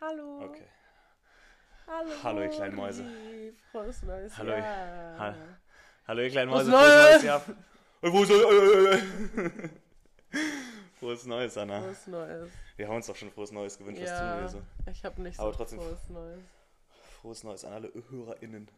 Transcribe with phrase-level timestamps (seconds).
[0.00, 0.40] Hallo.
[0.44, 0.64] Okay.
[1.86, 2.10] Hallo.
[2.22, 3.04] Hallo, ihr kleinen Mäuse.
[3.70, 5.18] Frohes neues Hallo, Jahr.
[5.18, 5.34] Ha-
[6.08, 7.22] Hallo ihr kleinen Mäuse, frohes Neues!
[7.22, 7.42] Jahr.
[8.02, 8.28] Äh, Frohes,
[10.98, 11.80] frohes Neues, Anna.
[11.80, 12.50] Frohes neues.
[12.76, 14.62] Wir haben uns doch schon frohes Neues gewünscht, was Ja, tun wir so?
[14.90, 16.40] ich habe nicht Aber so trotzdem- frohes neues.
[17.20, 18.68] Frohes Neues an alle HörerInnen.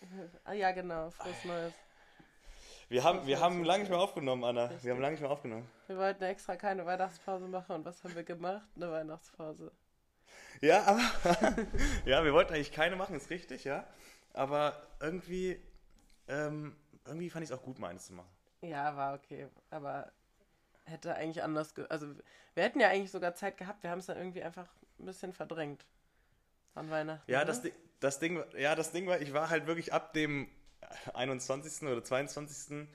[0.44, 1.72] Ah ja, genau, frohes neues.
[2.88, 3.94] Wir haben, wir haben lange nicht ich.
[3.96, 4.64] mehr aufgenommen, Anna.
[4.66, 4.84] Richtig.
[4.84, 5.68] Wir haben lange nicht mehr aufgenommen.
[5.86, 8.66] Wir wollten extra keine Weihnachtspause machen und was haben wir gemacht?
[8.76, 9.70] Eine Weihnachtspause.
[10.60, 11.66] Ja, aber.
[12.04, 13.86] ja, wir wollten eigentlich keine machen, ist richtig, ja.
[14.32, 15.60] Aber irgendwie.
[16.28, 18.28] Ähm, irgendwie fand ich es auch gut, mal eines zu machen.
[18.60, 20.12] Ja, war okay, aber
[20.84, 21.74] hätte eigentlich anders.
[21.88, 22.14] Also,
[22.54, 24.68] wir hätten ja eigentlich sogar Zeit gehabt, wir haben es dann irgendwie einfach
[24.98, 25.84] ein bisschen verdrängt.
[26.74, 27.30] An Weihnachten.
[27.30, 27.46] Ja, ne?
[27.46, 30.48] das, Di- das Ding, ja, das Ding war, ich war halt wirklich ab dem
[31.14, 31.86] 21.
[31.88, 32.88] oder 22.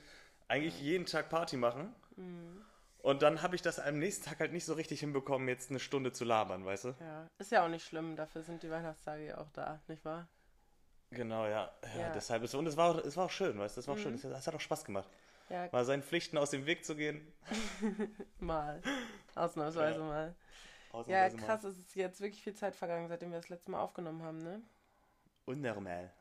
[0.48, 1.94] eigentlich jeden Tag Party machen.
[2.16, 2.64] Mhm.
[3.08, 5.80] Und dann habe ich das am nächsten Tag halt nicht so richtig hinbekommen, jetzt eine
[5.80, 6.94] Stunde zu labern, weißt du?
[7.00, 10.28] Ja, ist ja auch nicht schlimm, dafür sind die Weihnachtstage ja auch da, nicht wahr?
[11.12, 11.72] Genau, ja.
[11.96, 12.12] ja, Ja.
[12.12, 13.80] Deshalb ist, und es war, auch, es war auch schön, weißt du?
[13.80, 14.10] Es war auch schön.
[14.10, 14.16] Mhm.
[14.18, 15.08] Es, es hat auch Spaß gemacht,
[15.48, 17.26] Ja, mal seinen Pflichten aus dem Weg zu gehen.
[18.40, 18.82] mal.
[19.34, 20.04] Ausnahmsweise Ja.
[20.04, 20.34] mal.
[20.34, 21.46] Ja, Ausnahmsweise mal.
[21.46, 24.36] krass, es ist jetzt wirklich viel Zeit vergangen, seitdem wir das letzte Mal aufgenommen haben,
[24.42, 24.60] ne?
[25.46, 26.12] Unnormal.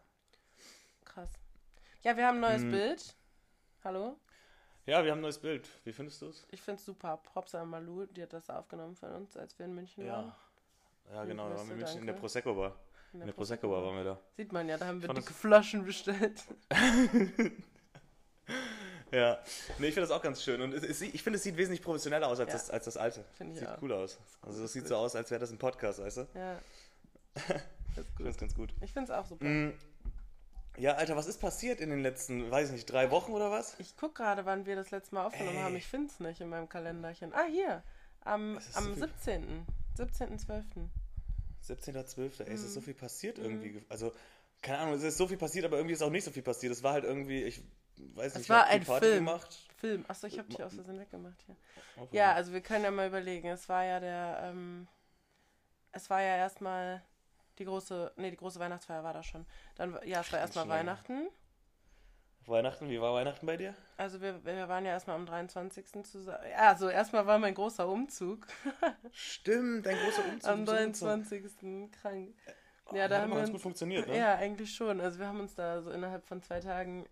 [1.04, 1.32] Krass.
[2.04, 2.72] Ja, wir haben ein neues Mhm.
[2.72, 3.16] Bild.
[3.84, 4.18] Hallo?
[4.88, 5.68] Ja, wir haben ein neues Bild.
[5.84, 6.48] Wie findest du es?
[6.50, 7.18] Ich find's super.
[7.18, 10.14] Props an Malu, die hat das aufgenommen von uns, als wir in München Ja.
[10.14, 10.34] waren.
[11.14, 11.50] Ja, genau.
[11.50, 12.22] Da waren wir in München in der danke.
[12.22, 12.76] Prosecco Bar.
[13.14, 14.20] In der Prosecco Bar waren wir da.
[14.38, 16.42] Sieht man ja, da haben wir dicke das- Flaschen bestellt.
[19.12, 19.40] Ja,
[19.80, 20.62] nee, ich finde das auch ganz schön.
[20.62, 22.58] Und es, es, ich finde, es sieht wesentlich professioneller aus als, Ja.
[22.58, 23.24] das, als das alte.
[23.38, 23.82] Finde ich Sieht auch.
[23.82, 24.18] cool aus.
[24.42, 26.28] Also das sieht so aus, als wäre das ein Podcast, weißt du?
[26.34, 26.60] Ja.
[27.96, 28.74] Das ist finde es ganz gut.
[28.82, 29.46] Ich find's auch super.
[29.46, 29.74] Mm,
[30.78, 33.80] Ja, Alter, was ist passiert in den letzten, weiß ich nicht, drei Wochen oder was?
[33.80, 35.64] Ich guck gerade, wann wir das letzte Mal aufgenommen Ey.
[35.64, 35.76] haben.
[35.76, 37.34] Ich find's nicht in meinem Kalenderchen.
[37.34, 37.84] Ah, hier.
[38.22, 39.66] Am, Es am so viel- 17.
[39.98, 40.90] 17.12.
[41.64, 42.44] 17.12.
[42.46, 42.86] Ey, es ist so Mhm.
[42.86, 43.44] viel passiert Mhm.
[43.46, 43.86] irgendwie.
[43.90, 44.12] Also,
[44.62, 46.72] keine Ahnung, es ist so viel passiert, aber irgendwie ist auch nicht so viel passiert.
[46.72, 47.64] Es war halt irgendwie, ich
[47.98, 49.26] weiß Es nicht, ich war die ein Party Film.
[49.26, 49.68] gemacht.
[49.78, 50.06] Film.
[50.08, 51.56] Achso, ich habe dich aus Versehen weggemacht hier.
[52.12, 53.48] Ja, also wir können ja mal überlegen.
[53.48, 54.88] Es war ja der, ähm,
[55.92, 57.02] es war ja erstmal
[57.60, 59.46] die große, nee, die große Weihnachtsfeier war da schon.
[59.76, 60.68] Dann, ja, es war erstmal.
[60.68, 61.28] Weihnachten.
[62.48, 63.76] Weihnachten, wie war Weihnachten bei dir?
[63.98, 65.86] Also wir, wir waren ja erstmal am 23.
[66.06, 66.40] zusammen.
[66.50, 68.48] Ja, also erstmal war mein großer Umzug.
[69.12, 70.50] Stimmt, dein großer Umzug.
[70.50, 71.08] am zum Umzug.
[71.08, 71.92] 23.
[71.92, 72.36] krank.
[72.94, 74.18] Ja, Hat da haben wir ganz gut funktioniert, ne?
[74.18, 75.02] Ja, eigentlich schon.
[75.02, 77.06] Also wir haben uns da so innerhalb von zwei Tagen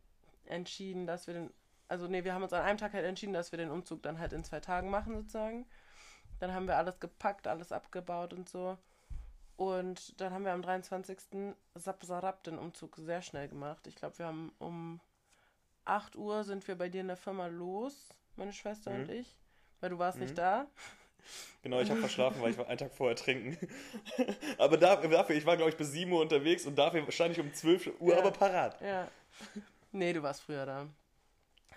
[0.45, 1.53] entschieden, dass wir den,
[1.89, 4.19] also nee, wir haben uns an einem Tag halt entschieden, dass wir den Umzug dann
[4.19, 5.65] halt in zwei Tagen machen sozusagen.
[6.39, 8.77] Dann haben wir alles gepackt, alles abgebaut und so.
[9.57, 11.17] Und dann haben wir am 23.
[11.75, 13.87] Sapsarab den Umzug sehr schnell gemacht.
[13.87, 14.99] Ich glaube, wir haben um
[15.85, 19.13] 8 Uhr sind wir bei dir in der Firma los, meine Schwester und Mhm.
[19.13, 19.37] ich.
[19.79, 20.23] Weil du warst Mhm.
[20.23, 20.65] nicht da.
[21.63, 23.57] Genau, ich habe verschlafen, weil ich war einen Tag vorher trinken.
[24.57, 27.39] aber da, dafür, ich war glaube ich bis 7 Uhr unterwegs und dafür stand ich
[27.39, 28.19] um 12 Uhr Ja.
[28.19, 28.79] aber parat.
[28.81, 29.07] Ja.
[29.91, 30.87] Nee, du warst früher da.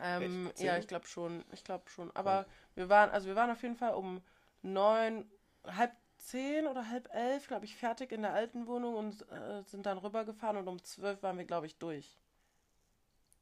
[0.00, 1.45] Ähm, ja, ich glaube schon.
[1.53, 2.15] Ich glaube schon.
[2.15, 4.21] Aber wir waren, also wir waren auf jeden Fall um
[4.62, 5.31] neun,
[5.65, 9.87] halb zehn oder halb elf, glaube ich, fertig in der alten Wohnung und äh, sind
[9.87, 12.19] dann rübergefahren und um zwölf waren wir, glaube ich, durch.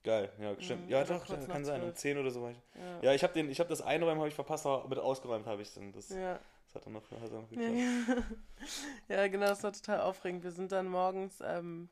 [0.05, 0.85] Geil, ja, stimmt.
[0.85, 1.83] Mhm, ja, doch, kann sein.
[1.83, 1.97] Um 12.
[1.97, 2.63] 10 oder so war ich.
[2.77, 3.01] Ja.
[3.03, 5.63] Ja, ich habe den, ich habe das Einräumen habe ich verpasst, aber mit ausgeräumt habe
[5.63, 5.93] ich dann.
[5.93, 6.39] Das, Ja.
[6.67, 8.27] das hat dann noch, hat dann noch Ja, geklappt.
[9.09, 10.45] ja, genau, das war total aufregend.
[10.45, 11.89] Wir sind dann morgens, ähm,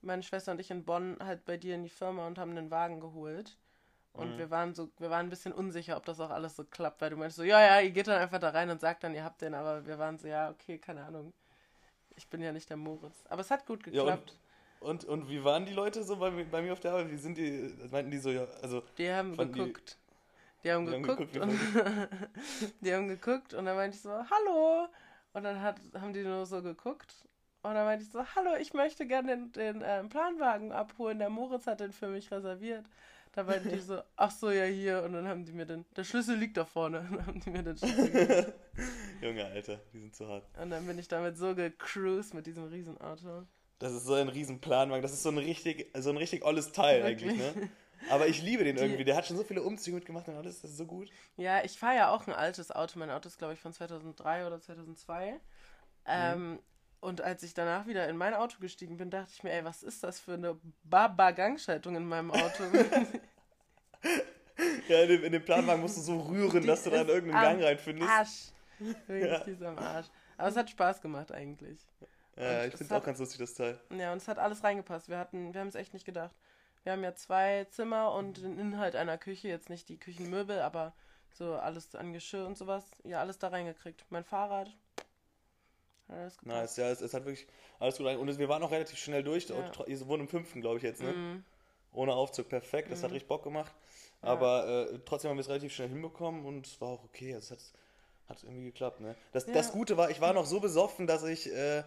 [0.00, 2.72] meine Schwester und ich in Bonn halt bei dir in die Firma und haben einen
[2.72, 3.56] Wagen geholt.
[4.16, 4.38] Und Mhm.
[4.38, 7.10] wir waren so, wir waren ein bisschen unsicher, ob das auch alles so klappt, weil
[7.10, 9.22] du meinst so, ja, ja, ihr geht dann einfach da rein und sagt dann, ihr
[9.24, 11.32] habt den, aber wir waren so, ja, okay, keine Ahnung.
[12.16, 13.24] Ich bin ja nicht der Moritz.
[13.28, 14.36] Aber es hat gut Ja, und- geklappt.
[14.80, 17.10] Und, und wie waren die Leute so bei, mir- bei mir auf der Arbeit?
[17.10, 19.98] Wie sind die, meinten die so, ja, also, die haben fanden die- geguckt.
[20.64, 21.58] Die, haben die haben geguckt, geguckt, und
[22.80, 24.88] die haben geguckt und dann meinte ich so, hallo.
[25.32, 27.14] Und dann hat, haben die nur so geguckt.
[27.62, 31.18] Und dann meinte ich so, hallo, ich möchte gerne den, den ähm, Planwagen abholen.
[31.18, 32.84] Der Moritz hat den für mich reserviert.
[33.36, 35.02] Da meinten die so, ach so, ja, hier.
[35.04, 37.00] Und dann haben die mir den, der Schlüssel liegt da vorne.
[37.00, 38.52] Und dann haben die mir den Schlüssel gegeben.
[39.20, 40.44] Junge, Alter, die sind zu hart.
[40.60, 43.44] Und dann bin ich damit so gecruised mit diesem Riesenauto.
[43.78, 46.72] Das ist so ein riesen Planwagen, das ist so ein richtig, so ein richtig olles
[46.72, 47.56] Teil eigentlich, Wirklich.
[47.56, 47.70] ne?
[48.10, 50.62] Aber ich liebe den Die- irgendwie, der hat schon so viele Umzüge mitgemacht und alles,
[50.62, 51.10] das ist so gut.
[51.36, 52.98] Ja, ich fahre ja auch ein altes Auto.
[52.98, 55.40] Mein Auto ist, glaube ich, von 2003 oder 2002.
[56.06, 56.58] Ähm,
[57.00, 59.82] und als ich danach wieder in mein Auto gestiegen bin, dachte ich mir, ey, was
[59.82, 62.62] ist das für eine Baba-Gangschaltung in meinem Auto?
[64.88, 67.08] Ja, in dem, in dem Planwagen musst du so rühren, Die dass du da in
[67.08, 68.10] irgendeinen Gang reinfindest.
[68.10, 68.48] Arsch.
[68.78, 69.38] Wirklich, Ja.
[69.44, 70.06] die ist am Arsch.
[70.38, 71.80] Aber es hat Spaß gemacht eigentlich.
[72.36, 73.78] Ja, Und ich es finde hat- auch ganz lustig, das Teil.
[73.90, 75.08] Ja, und es hat alles reingepasst.
[75.08, 76.34] Wir hatten, wir haben es echt nicht gedacht.
[76.84, 80.94] Wir haben ja zwei Zimmer und den Inhalt einer Küche, jetzt nicht die Küchenmöbel, aber
[81.34, 84.04] so alles an Geschirr und sowas, ja, alles da reingekriegt.
[84.10, 84.74] Mein Fahrrad,
[86.08, 86.36] alles.
[86.42, 87.46] Nice, ja, es, es hat wirklich
[87.78, 88.06] alles gut.
[88.06, 89.48] Und wir waren auch relativ schnell durch.
[89.48, 89.56] Ja.
[89.56, 91.12] Und ihr wohnt im fünften, glaube ich, jetzt, ne?
[91.12, 91.44] Mhm.
[91.92, 92.90] Ohne Aufzug, perfekt.
[92.92, 93.72] Das hat richtig Bock gemacht.
[94.22, 97.34] Aber äh, trotzdem haben wir es relativ schnell hinbekommen und es war auch okay.
[97.34, 97.60] Also es
[98.28, 99.14] hat, hat irgendwie geklappt, ne?
[99.32, 99.52] Das, Ja.
[99.52, 101.52] das Gute war, ich war noch so besoffen, dass ich.
[101.54, 101.82] Äh,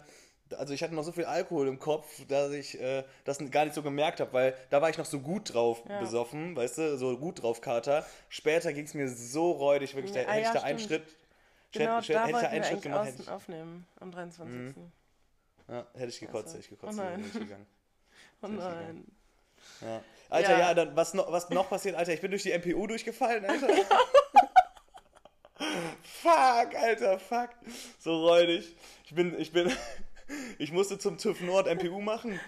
[0.58, 3.74] also ich hatte noch so viel Alkohol im Kopf, dass ich äh, das gar nicht
[3.74, 6.00] so gemerkt habe, weil da war ich noch so gut drauf Ja.
[6.00, 8.04] besoffen, weißt du, so gut drauf Kater.
[8.28, 11.02] Später ging es mir so räudig, wirklich, da Ja, hätte ich ja, da einen stimmt.
[11.04, 11.16] Schritt,
[11.72, 14.74] Genau, hätte, da hätte ich da einen Schritt gemacht, hätte ich, aufnehmen am 23.
[15.68, 17.20] ja, hätte ich gekotzt, Also, hätte ich gekotzt, oh nein.
[17.20, 17.66] nicht gegangen.
[18.42, 19.04] Oh nein.
[19.82, 20.02] Ja.
[20.30, 20.74] Alter, ja, Ja.
[20.74, 23.68] dann, was, noch, was noch passiert, Alter, ich bin durch die MPU durchgefallen, Alter.
[26.02, 27.50] fuck, Alter, fuck.
[27.98, 28.74] So räudig.
[29.04, 29.70] Ich bin, ich bin,
[30.58, 32.40] ich musste zum TÜV Nord MPU machen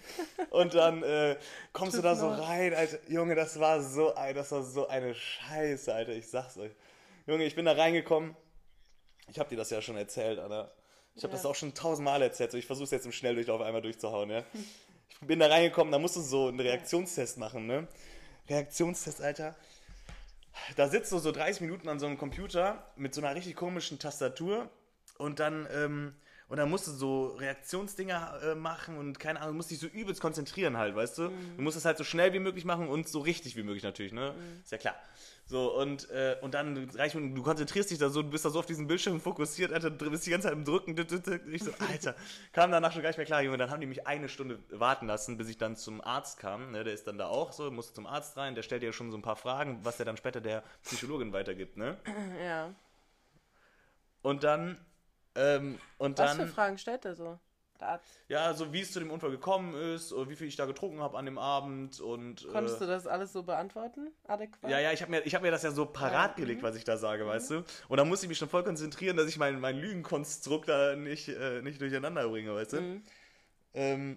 [0.51, 1.37] und dann äh,
[1.73, 2.99] kommst du TÜV da so rein, Alter.
[3.09, 6.73] Junge, das war so, das war so eine Scheiße, Alter, ich sag's euch.
[7.27, 8.35] Junge, ich bin da reingekommen.
[9.32, 10.70] Ich hab dir das ja schon erzählt, Anna.
[11.14, 11.38] Ich habe Ja.
[11.38, 12.50] das auch schon tausendmal erzählt.
[12.52, 14.44] So, ich versuche es jetzt im Schnelldurchlauf einmal durchzuhauen, ja.
[15.08, 17.88] Ich bin da reingekommen, da musst du so einen Reaktionstest machen, ne?
[18.50, 19.56] Reaktionstest, Alter.
[20.76, 23.99] Da sitzt du so 30 Minuten an so einem Computer mit so einer richtig komischen
[23.99, 24.69] Tastatur
[25.17, 26.14] und dann, ähm,
[26.49, 29.87] und dann musst du so Reaktionsdinger äh, machen und keine Ahnung, du musst dich so
[29.87, 31.29] übelst konzentrieren halt, weißt du?
[31.56, 34.12] Du musst es halt so schnell wie möglich machen und so richtig wie möglich natürlich,
[34.12, 34.34] ne?
[34.62, 34.96] Ist ja klar.
[35.44, 38.50] So, und, äh, und dann reicht mir, du konzentrierst dich da so, du bist da
[38.50, 40.97] so auf diesen Bildschirm fokussiert, Alter, du bist die ganze Zeit im Drücken.
[41.53, 42.15] Ich so, Alter,
[42.53, 43.59] kam danach schon gar nicht mehr klar, Junge.
[43.59, 46.71] Dann haben die mich eine Stunde warten lassen, bis ich dann zum Arzt kam.
[46.73, 46.85] Ne?
[46.85, 49.19] Der ist dann da auch so, musste zum Arzt rein, der stellt dir schon so
[49.19, 51.99] ein paar Fragen, was der dann später der Psychologin weitergibt, ne?
[52.44, 52.75] Ja.
[54.23, 54.79] Und dann,
[55.35, 57.39] ähm, und Was für dann, Fragen stellt er so?
[57.82, 58.20] Arzt.
[58.29, 61.19] ja, so wie es zu dem Unfall gekommen ist, wie viel ich da getrunken habe
[61.19, 62.46] an dem Abend und.
[62.50, 64.12] Konntest äh, du das alles so beantworten?
[64.26, 64.70] Adäquat?
[64.70, 66.67] Ja, ja, ich habe mir, ich hab mir das ja so parat Ja, gelegt, mhm.
[66.67, 67.64] was ich da sage, weißt du?
[67.88, 71.29] Und da muss ich mich schon voll konzentrieren, dass ich mein, mein Lügenkonstrukt da nicht,
[71.29, 72.81] äh, nicht durcheinander bringe, weißt du?
[72.81, 73.02] Mhm.
[73.75, 74.17] Ähm,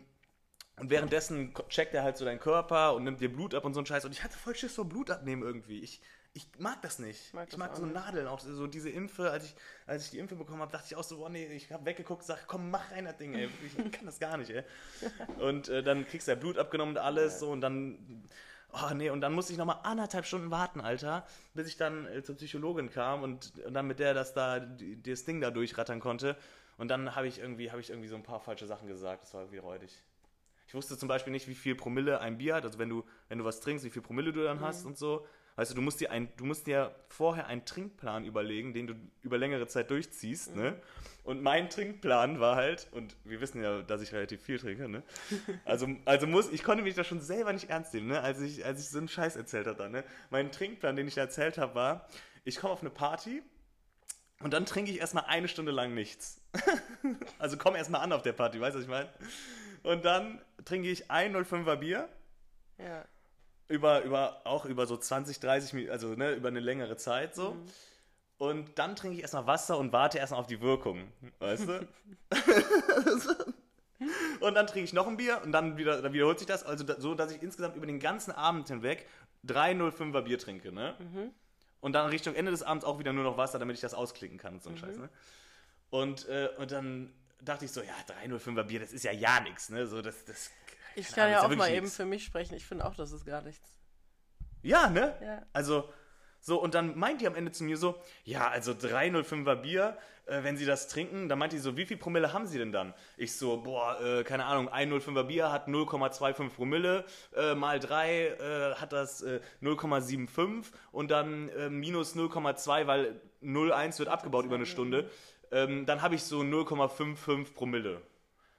[0.77, 3.79] und währenddessen checkt er halt so deinen Körper und nimmt dir Blut ab und so
[3.79, 4.03] ein Scheiß.
[4.06, 5.79] Und ich hatte voll Schiss vor Blut abnehmen irgendwie.
[5.79, 6.01] Ich,
[6.36, 7.34] ich mag das nicht.
[7.34, 7.96] Mag ich das mag so nicht.
[7.96, 9.32] Nadeln, auch so diese Impfe.
[9.32, 9.56] Als ich,
[9.88, 12.24] als ich die Impfe bekommen habe, dachte ich auch so, boah, nee, ich habe weggeguckt,
[12.24, 13.50] sag, komm, mach rein das Ding, ey.
[13.66, 14.64] Ich kann das gar nicht, ey.
[15.40, 18.24] Und äh, dann kriegst du ja Blut abgenommen und alles so und dann,
[18.74, 22.22] oh nee, und dann musste ich nochmal anderthalb Stunden warten, Alter, bis ich dann äh,
[22.22, 26.02] zur Psychologin kam und, und dann mit der das da, die, das Ding da durchrattern
[26.02, 26.36] konnte.
[26.78, 29.24] Und dann habe ich irgendwie, habe ich irgendwie so ein paar falsche Sachen gesagt.
[29.24, 30.04] Das war irgendwie räudig.
[30.68, 33.38] Ich wusste zum Beispiel nicht, wie viel Promille ein Bier hat, also wenn du, wenn
[33.38, 35.26] du was trinkst, wie viel Promille du dann hast und so.
[35.56, 38.96] Weißt du, du musst dir ein, du musst dir vorher einen Trinkplan überlegen, den du
[39.22, 40.75] über längere Zeit durchziehst, ne?
[41.24, 45.02] Und mein Trinkplan war halt, und wir wissen ja, dass ich relativ viel trinke, ne?
[45.63, 48.19] Also, also muss, ich konnte mich da schon selber nicht ernst nehmen, ne?
[48.19, 50.04] Als ich, als ich so einen Scheiß erzählt habe, ne?
[50.30, 52.08] Mein Trinkplan, den ich da erzählt habe, war,
[52.44, 53.42] ich komme auf eine Party
[54.42, 56.42] und dann trinke ich erstmal eine Stunde lang nichts.
[57.40, 59.10] also komm erstmal an auf der Party, weißt du, was ich meine?
[59.84, 62.10] Und dann trinke ich ein 05er Bier
[62.78, 63.06] Ja.
[63.67, 67.51] Über, über, auch über so 20, 30 Minuten, also ne, über eine längere Zeit so.
[67.51, 67.69] Mhm.
[68.38, 71.09] Und dann trinke ich erstmal Wasser und warte erstmal auf die Wirkung,
[71.39, 71.88] weißt du?
[74.41, 76.83] und dann trinke ich noch ein Bier und dann, wieder, dann wiederholt sich das, also
[76.83, 79.07] da, so, dass ich insgesamt über den ganzen Abend hinweg
[79.44, 80.95] drei 05er Bier trinke, ne?
[81.00, 81.31] Mhm.
[81.79, 84.38] Und dann Richtung Ende des Abends auch wieder nur noch Wasser, damit ich das ausklicken
[84.38, 84.79] kann und so ein Mhm.
[84.79, 85.09] Scheiß, ne?
[85.91, 89.69] Und, äh, und dann dachte ich so, ja, 305er Bier, das ist ja ja nichts,
[89.69, 89.88] ne?
[89.88, 90.50] So, das, das,
[90.96, 91.96] Ich kann Ahnung, ja auch mal eben nix.
[91.96, 92.56] für mich sprechen.
[92.56, 93.80] Ich finde auch, das ist gar nichts.
[94.62, 95.16] Ja, ne?
[95.22, 95.46] Ja.
[95.54, 95.90] Also,
[96.40, 100.44] so, und dann meint die am Ende zu mir so, ja, also 305er Bier, äh,
[100.44, 102.94] wenn sie das trinken, dann meint die so, wie viel Promille haben sie denn dann?
[103.18, 108.28] Ich so, boah, äh, keine Ahnung, ein 05er Bier hat 0,25 Promille, äh, mal 3
[108.28, 114.56] äh, hat das äh, 0,75 und dann äh, minus 0,2, weil 0,1 wird abgebaut über
[114.56, 115.10] eine Stunde,
[115.52, 118.02] ähm, dann habe ich so 0,55 Promille.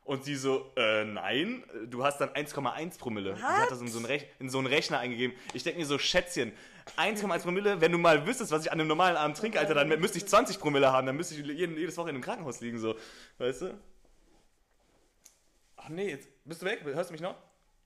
[0.06, 3.34] Und sie so, äh, nein, du hast dann 1,1 Promille.
[3.36, 5.36] Sie hat das in so, einen Rech in so einen Rechner eingegeben.
[5.52, 6.52] Ich denke mir so, Schätzchen,
[6.96, 9.88] 1,1 Promille, wenn du mal wüsstest, was ich an einem normalen Abend trinke, Alter, dann
[9.88, 12.78] müsste ich 20 Promille haben, dann müsste ich jeden, jedes Woche in einem Krankenhaus liegen,
[12.78, 12.94] so.
[13.38, 13.78] Weißt du?
[15.76, 16.82] Ach nee, jetzt bist du weg?
[16.84, 17.36] Hörst du mich noch?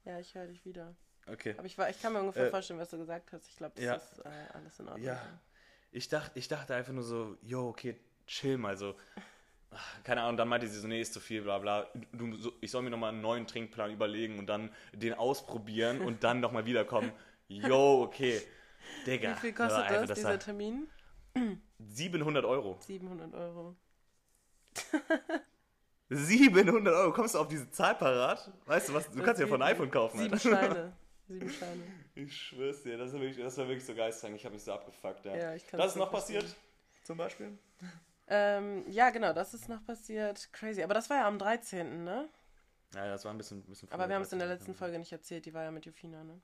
[0.05, 0.95] Ja, ich höre dich wieder.
[1.27, 1.55] Okay.
[1.57, 3.49] Aber ich, war, ich kann mir ungefähr Äh, vorstellen, was du gesagt hast.
[3.49, 3.95] Ich glaube, das ja.
[3.95, 5.07] ist äh, alles in Ordnung.
[5.07, 5.21] Ja.
[5.91, 7.97] Ich dachte, ich dachte einfach nur so, yo, okay,
[8.27, 8.95] chill mal so.
[10.05, 11.87] Keine Ahnung, dann meinte sie so, nee, ist zu viel, bla bla.
[12.13, 16.25] Du, so, ich soll mir nochmal einen neuen Trinkplan überlegen und dann den ausprobieren und
[16.25, 17.13] dann nochmal wiederkommen.
[17.49, 18.41] Yo, okay.
[19.07, 19.37] Digga.
[19.37, 20.89] Wie viel das war kostet einfach- das, dieser war Termin?
[21.79, 22.79] 700 Euro.
[22.81, 23.77] 700 Euro.
[26.09, 27.13] 700 Euro.
[27.13, 28.51] Kommst du auf diese Zahl parat?
[28.67, 29.09] Weißt du was?
[29.11, 30.19] Du Das kannst ja von iPhone kaufen.
[30.19, 30.49] Sieben Alter.
[30.75, 30.93] Scheine.
[31.29, 31.83] Sieben Scheine.
[32.17, 34.35] Ich schwör's dir, das, ist wirklich, das war wirklich so geistreich.
[34.35, 35.25] Ich habe mich so abgefuckt.
[35.25, 35.37] Ja.
[35.37, 36.45] Ja, ich kann's das ist noch passiert,
[37.05, 37.57] zum Beispiel?
[38.31, 40.53] Ähm, ja, genau, das ist noch passiert.
[40.53, 40.83] Crazy.
[40.83, 42.29] Aber das war ja am 13., ne?
[42.95, 44.99] Ja, das war ein bisschen, bisschen Aber wir haben es in der früher, letzten Folge
[44.99, 46.41] nicht erzählt, die war ja mit Jufina, ne?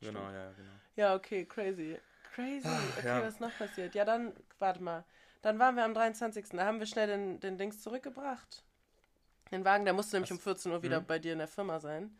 [0.00, 0.70] Genau, ja, genau.
[0.96, 1.98] Ja, okay, crazy.
[2.34, 2.66] Crazy.
[2.68, 3.22] Ah, Okay, ja.
[3.22, 3.94] was ist noch passiert?
[3.94, 5.04] Ja, dann, warte mal.
[5.42, 6.48] Dann waren wir am 23.
[6.50, 8.62] Da haben wir schnell den, den Dings zurückgebracht.
[9.52, 11.06] Den Wagen, der musste nämlich um 14 Uhr wieder Mhm.
[11.06, 12.16] bei dir in der Firma sein.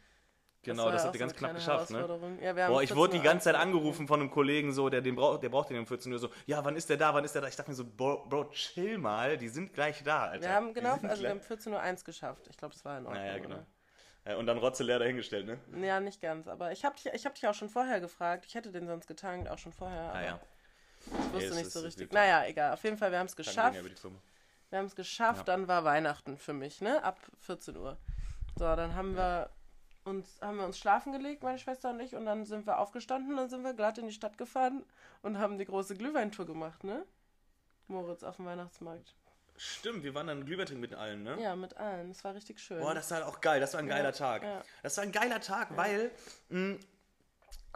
[0.67, 2.39] Genau, das ja habt ihr ganz knapp geschafft, ne?
[2.43, 5.17] Ja, Boah, ich 14 wurde die ganze Zeit angerufen von einem Kollegen, so, der, den
[5.17, 7.35] braucht, der braucht den um 14 Uhr, so, ja, wann ist der da, wann ist
[7.35, 7.49] der da?
[7.49, 10.43] Ich dachte mir so, Bro, Bro chill mal, die sind gleich da, Alter.
[10.43, 12.47] Wir haben genau, also wir haben 14 Uhr 1 geschafft.
[12.51, 13.23] Ich glaube, das war in Ordnung.
[13.23, 13.55] Naja, genau.
[13.57, 13.67] oder?
[14.27, 15.59] Ja, und dann Rotze leer dahingestellt, ne?
[15.87, 16.49] Ja, nicht ganz.
[16.49, 18.45] Aber ich habe dich, ich hab dich auch schon vorher gefragt.
[18.49, 20.13] Ich hätte den sonst getankt, auch schon vorher.
[20.13, 20.41] Naja.
[21.07, 22.13] ich wusste es nicht so es richtig.
[22.13, 22.73] Naja, egal.
[22.73, 23.77] Auf jeden Fall, wir haben es geschafft.
[23.77, 24.11] ja.
[24.71, 25.55] Wir haben es geschafft, Ja.
[25.55, 27.05] dann war Weihnachten für mich, ne?
[27.05, 27.97] Ab 14 Uhr.
[28.59, 29.49] So, dann haben wir
[30.07, 33.37] uns, haben wir uns schlafen gelegt, meine Schwester und ich, und dann sind wir aufgestanden,
[33.37, 34.85] dann sind wir glatt in die Stadt gefahren
[35.23, 37.05] und haben die große Glühweintour gemacht, ne?
[37.89, 39.15] Moritz auf dem Weihnachtsmarkt.
[39.59, 41.41] Stimmt, wir waren dann Glühwein trinken mit allen, ne?
[41.41, 42.09] Ja, mit allen.
[42.09, 42.81] Das war richtig schön.
[42.81, 44.43] Boah, das war auch geil, das war ein geiler Ja, Tag.
[44.43, 44.63] ja.
[44.83, 46.11] Das war ein geiler Tag, weil
[46.51, 46.77] mh,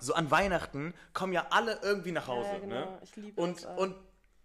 [0.01, 2.75] so an Weihnachten kommen ja alle irgendwie nach Hause, ja, genau.
[2.75, 2.99] ne?
[3.03, 3.77] Ich liebe Und, das auch.
[3.79, 3.95] und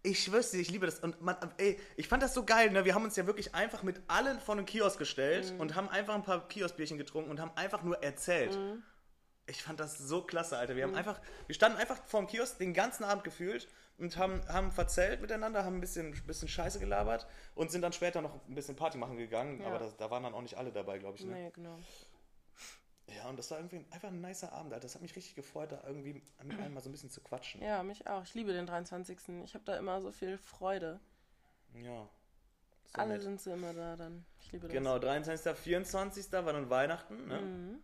[0.06, 1.00] ich schwör's dir, ich liebe das.
[1.00, 2.86] Und man, ey, ich fand das so geil, ne?
[2.86, 5.60] Wir haben uns ja wirklich einfach mit allen vor den Kiosk gestellt Mhm.
[5.60, 8.56] und haben einfach ein paar Kioskbierchen getrunken und haben einfach nur erzählt.
[8.56, 8.84] Mhm.
[9.48, 10.76] Ich fand das so klasse, Alter.
[10.76, 13.68] Wir haben einfach, wir standen einfach vor dem Kiosk den ganzen Abend gefühlt
[14.00, 18.22] und haben, haben verzählt miteinander, haben ein bisschen, bisschen Scheiße gelabert und sind dann später
[18.22, 19.62] noch ein bisschen Party machen gegangen.
[19.62, 19.68] Ja.
[19.68, 21.26] Aber das, da waren dann auch nicht alle dabei, glaube ich.
[21.26, 21.34] Ne?
[21.34, 21.78] Nee, genau.
[23.16, 24.84] Ja, und das war irgendwie einfach ein nicer Abend, Alter.
[24.84, 27.62] Das hat mich richtig gefreut, da irgendwie mit einem mal so ein bisschen zu quatschen.
[27.62, 28.24] Ja, mich auch.
[28.24, 29.18] Ich liebe den 23.
[29.46, 31.00] Ich habe da immer so viel Freude.
[31.74, 32.08] Ja.
[32.88, 33.24] So Alle nett.
[33.24, 34.26] sind sie immer da dann.
[34.40, 34.74] Ich liebe das.
[34.74, 36.32] Genau, 23., 24.
[36.32, 37.42] war dann Weihnachten, ne?
[37.42, 37.84] Mhm.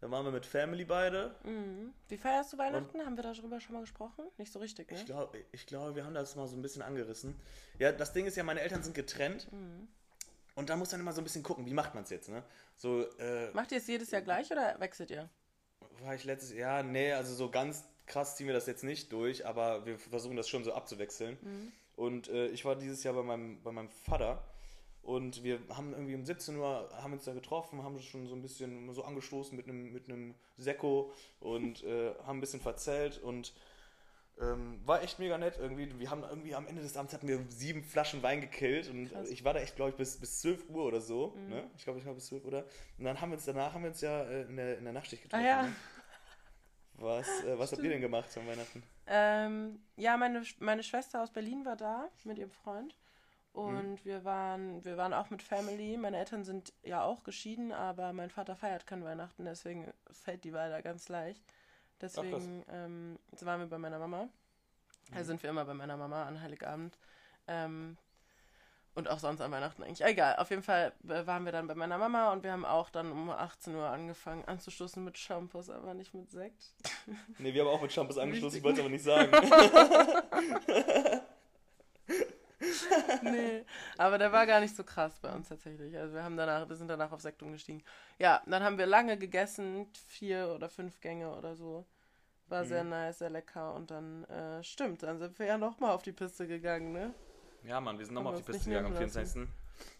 [0.00, 1.34] Da waren wir mit Family beide.
[1.44, 1.92] Mhm.
[2.08, 3.04] Wie feierst du Weihnachten?
[3.04, 4.24] Haben wir darüber schon mal gesprochen?
[4.38, 4.96] Nicht so richtig, ne?
[4.96, 7.38] Ich glaube, ich glaube, wir haben das mal so ein bisschen angerissen.
[7.78, 9.52] Ja, das Ding ist ja, meine Eltern sind getrennt.
[9.52, 9.88] Mhm.
[10.54, 12.42] Und da muss man immer so ein bisschen gucken, wie macht man es jetzt, ne?
[12.76, 15.28] So, äh, Macht ihr es jedes Jahr gleich oder wechselt ihr?
[16.02, 19.46] war ich letztes Jahr, nee, also so ganz krass ziehen wir das jetzt nicht durch,
[19.46, 21.38] aber wir versuchen das schon so abzuwechseln.
[21.40, 21.72] Mhm.
[21.96, 24.42] Und äh, ich war dieses Jahr bei meinem, bei meinem Vater
[25.02, 28.42] und wir haben irgendwie um 17 Uhr haben uns da getroffen, haben schon so ein
[28.42, 33.52] bisschen so angestoßen mit einem mit einem Sekko und äh, haben ein bisschen verzählt und
[34.40, 35.98] ähm, war echt mega nett irgendwie.
[35.98, 39.28] Wir haben irgendwie am Ende des Abends hatten wir sieben Flaschen Wein gekillt und Krass.
[39.30, 41.34] ich war da echt, glaube ich, bis, bis 12 Uhr oder so.
[41.48, 41.68] Ne?
[41.76, 42.48] Ich glaube, ich war bis 12 Uhr.
[42.48, 42.64] Oder?
[42.98, 44.92] Und dann haben wir uns danach haben wir uns ja äh, in, der, in der
[44.92, 45.46] Nachtschicht Ah getroffen.
[45.46, 45.62] ja.
[45.64, 45.72] Ne?
[46.94, 48.82] Was, äh, was habt ihr denn gemacht an Weihnachten?
[49.06, 52.94] Ähm, ja, meine, meine Schwester aus Berlin war da mit ihrem Freund.
[53.52, 54.04] Und Mhm.
[54.04, 55.96] wir waren, wir waren auch mit Family.
[55.96, 60.52] Meine Eltern sind ja auch geschieden, aber mein Vater feiert kein Weihnachten, deswegen fällt die
[60.52, 61.42] Wahl da ganz leicht.
[62.00, 64.24] Deswegen ähm, waren wir bei meiner Mama.
[64.24, 65.14] Mhm.
[65.14, 66.98] Da sind wir immer bei meiner Mama an Heiligabend.
[67.46, 67.96] Ähm,
[68.94, 70.04] und auch sonst an Weihnachten eigentlich.
[70.04, 73.12] Egal, auf jeden Fall waren wir dann bei meiner Mama und wir haben auch dann
[73.12, 76.74] um 18 Uhr angefangen anzustoßen mit Shampoos, aber nicht mit Sekt.
[77.38, 79.30] Ne, wir haben auch mit Shampoos angeschlossen, ich wollte es aber nicht sagen.
[83.22, 83.64] nee,
[83.98, 85.96] aber der war gar nicht so krass bei uns tatsächlich.
[85.96, 87.82] Also wir haben danach, wir sind danach auf Sekt umgestiegen.
[88.18, 91.86] Ja, dann haben wir lange gegessen, vier oder fünf Gänge oder so.
[92.48, 92.90] War sehr Mhm.
[92.90, 96.46] nice, sehr lecker und dann, äh, stimmt, dann sind wir ja nochmal auf die Piste
[96.48, 97.14] gegangen, ne?
[97.62, 99.48] Ja, Mann, wir sind nochmal auf die Piste gegangen am nehmen 24.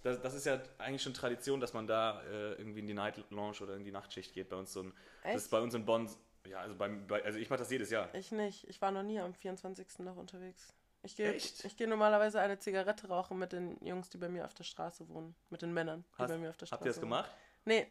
[0.02, 3.25] Das, das ist ja eigentlich schon Tradition, dass man da äh, irgendwie in die Night
[3.30, 4.49] Lounge oder in die Nachtschicht geht.
[4.49, 4.92] Bei uns so ein,
[5.23, 5.50] das ist Echt?
[5.52, 6.09] bei uns in Bonn,
[6.47, 8.12] ja, also, beim, bei, also ich mache das jedes Jahr.
[8.14, 8.68] Ich nicht.
[8.68, 10.00] Ich war noch nie am 24.
[10.00, 10.75] noch unterwegs.
[11.02, 11.33] Ich gehe
[11.76, 15.35] gehe normalerweise eine Zigarette rauchen mit den Jungs, die bei mir auf der Straße wohnen.
[15.49, 17.11] Mit den Männern, die Hast- bei mir auf der Straße Habt ihr das wohnen.
[17.11, 17.30] gemacht?
[17.64, 17.90] Nee.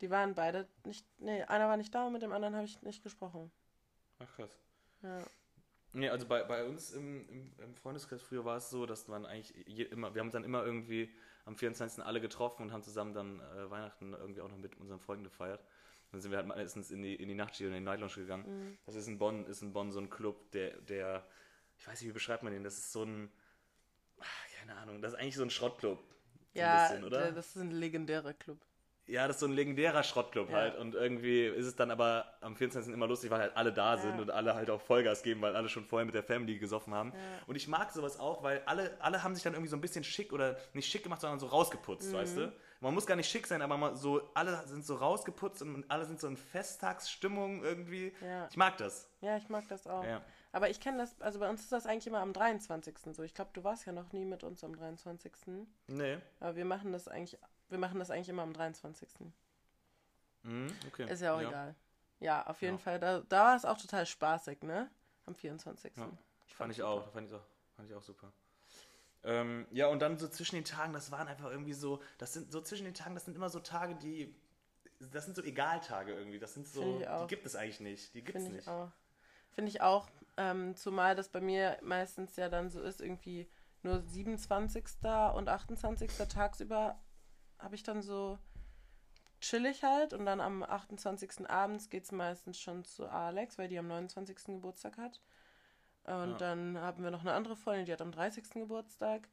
[0.00, 1.06] Die waren beide nicht.
[1.18, 3.50] Nee, einer war nicht da und mit dem anderen habe ich nicht gesprochen.
[4.18, 4.50] Ach krass.
[5.02, 5.18] Ja.
[5.94, 9.26] Nee, also bei, bei uns im, im, im Freundeskreis früher war es so, dass man
[9.26, 11.12] eigentlich je, immer, wir haben uns dann immer irgendwie
[11.44, 12.04] am 24.
[12.04, 15.62] alle getroffen und haben zusammen dann äh, Weihnachten irgendwie auch noch mit unseren Freunden gefeiert.
[16.10, 18.14] Dann sind wir halt meistens in die, in die Nachtschicht oder in die Night Lounge
[18.14, 18.44] gegangen.
[18.70, 18.78] Mhm.
[18.86, 21.26] Das ist in Bonn, ist in Bonn so ein Club, der, der,
[21.82, 22.62] ich weiß nicht, wie beschreibt man den?
[22.62, 23.28] Das ist so ein,
[24.20, 24.24] ah,
[24.60, 25.98] keine Ahnung, das ist eigentlich so ein Schrottclub.
[26.54, 28.58] So Ja, ein bisschen, das ist ein legendärer Club.
[29.06, 30.56] Ja, das ist so ein legendärer Schrottclub Ja.
[30.58, 30.76] halt.
[30.78, 32.94] Und irgendwie ist es dann aber am 24.
[32.94, 34.22] immer lustig, weil halt alle da sind Ja.
[34.22, 37.10] und alle halt auch Vollgas geben, weil alle schon vorher mit der Family gesoffen haben.
[37.12, 37.18] Ja.
[37.48, 40.04] Und ich mag sowas auch, weil alle, alle haben sich dann irgendwie so ein bisschen
[40.04, 42.16] schick oder nicht schick gemacht, sondern so rausgeputzt, Mhm.
[42.16, 42.52] weißt du?
[42.78, 46.04] Man muss gar nicht schick sein, aber man so, alle sind so rausgeputzt und alle
[46.04, 48.12] sind so in Festtagsstimmung irgendwie.
[48.20, 48.46] Ja.
[48.48, 49.08] Ich mag das.
[49.20, 50.04] Ja, ich mag das auch.
[50.52, 50.56] Ja.
[50.56, 52.96] Aber ich kenne das, also bei uns ist das eigentlich immer am 23.
[53.12, 53.22] so.
[53.22, 55.32] Ich glaube, du warst ja noch nie mit uns am 23.
[55.88, 56.18] Nee.
[56.40, 59.08] Aber wir machen das eigentlich, wir machen das eigentlich immer am 23.
[60.42, 61.10] Mhm, okay.
[61.10, 61.74] Ist ja auch egal.
[62.20, 63.00] Ja, auf jeden Fall.
[63.00, 64.90] Da, da war es auch total spaßig, ne?
[65.26, 65.96] Am 24.
[65.96, 66.08] Ja,
[66.46, 66.88] Ich Fand ich super.
[66.88, 67.42] auch, fand ich auch,
[67.76, 68.32] fand ich auch super.
[69.24, 72.50] Ähm, ja, und dann so zwischen den Tagen, das waren einfach irgendwie so, das sind
[72.50, 74.34] so zwischen den Tagen, das sind immer so Tage, die,
[74.98, 76.38] das sind so Egaltage irgendwie.
[76.38, 78.14] Das sind so, ich die gibt es eigentlich nicht.
[78.14, 78.68] Die gibt es ich nicht.
[78.68, 78.90] auch.
[79.52, 80.08] Finde ich auch.
[80.36, 83.48] Ähm, zumal das bei mir meistens ja dann so ist, irgendwie
[83.82, 84.84] nur 27.
[85.34, 86.10] und 28.
[86.28, 86.98] tagsüber
[87.58, 88.38] habe ich dann so
[89.40, 91.48] chillig halt und dann am 28.
[91.50, 94.36] abends geht es meistens schon zu Alex, weil die am 29.
[94.46, 95.20] Geburtstag hat.
[96.04, 96.38] Und Ja.
[96.38, 98.50] dann haben wir noch eine andere Freundin, die hat am 30.
[98.54, 99.28] Geburtstag.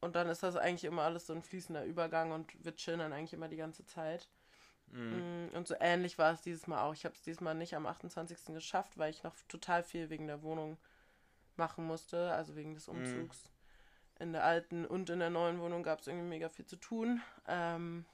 [0.00, 3.12] Und dann ist das eigentlich immer alles so ein fließender Übergang und wir chillen dann
[3.12, 4.28] eigentlich immer die ganze Zeit.
[4.94, 5.48] Mhm.
[5.52, 6.94] Mm, Und so ähnlich war es dieses Mal auch.
[6.94, 8.54] Ich habe es diesmal nicht am 28.
[8.54, 10.78] geschafft, weil ich noch total viel wegen der Wohnung
[11.56, 13.50] machen musste, also wegen des Umzugs.
[14.20, 17.20] In der alten und in der neuen Wohnung gab es irgendwie mega viel zu tun.
[17.48, 18.04] Ähm,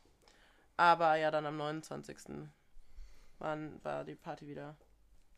[0.77, 2.49] aber ja, dann am 29.
[3.39, 4.77] Waren, war die Party wieder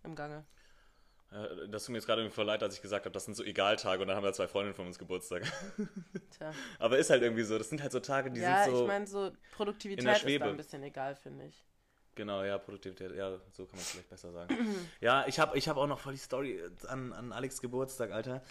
[0.04, 0.44] im Gange.
[1.32, 3.34] Äh, Das tut mir jetzt gerade irgendwie voll leid, als ich gesagt habe, das sind
[3.34, 5.44] so Egaltage und dann haben da zwei Freundinnen von uns Geburtstag.
[6.38, 6.52] Tja.
[6.78, 8.82] Aber ist halt irgendwie so, das sind halt so Tage, die ja, sind so.
[8.82, 11.64] ich meine, so Produktivität ist da ein bisschen egal, finde ich.
[12.14, 14.54] Genau, ja, Produktivität, ja, so kann man es vielleicht besser sagen.
[15.00, 18.42] ja, ich habe ich hab auch noch voll die Story an, an Alex Geburtstag, Alter.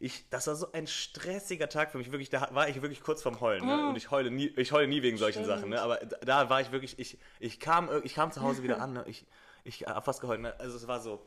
[0.00, 3.22] Ich, das war so ein stressiger Tag für mich, wirklich, da war ich wirklich kurz
[3.22, 3.88] vorm Heulen, ne?
[3.88, 5.58] Und ich heule nie, ich heule nie wegen solchen Stimmt.
[5.58, 5.80] Sachen, ne?
[5.80, 8.92] Aber da, da war ich wirklich, ich, ich kam, ich kam zu Hause wieder an,
[8.92, 9.04] ne?
[9.08, 9.26] Ich,
[9.64, 10.54] ich hab fast geheult, ne?
[10.60, 11.26] Also es war so,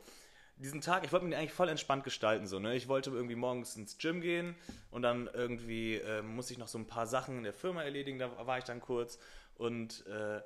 [0.56, 2.74] diesen Tag, ich wollte mir eigentlich voll entspannt gestalten, so, ne?
[2.74, 4.54] Ich wollte irgendwie morgens ins Gym gehen
[4.90, 8.18] und dann irgendwie ähm, musste ich noch so ein paar Sachen in der Firma erledigen,
[8.18, 9.18] da war ich dann kurz
[9.56, 10.40] und äh,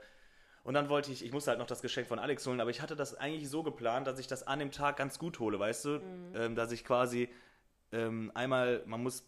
[0.66, 2.80] und dann wollte ich, ich musste halt noch das Geschenk von Alex holen, aber ich
[2.80, 5.84] hatte das eigentlich so geplant, dass ich das an dem Tag ganz gut hole, weißt
[5.84, 6.00] du?
[6.34, 7.28] Ähm, dass ich quasi
[7.92, 9.24] ähm, einmal, man muss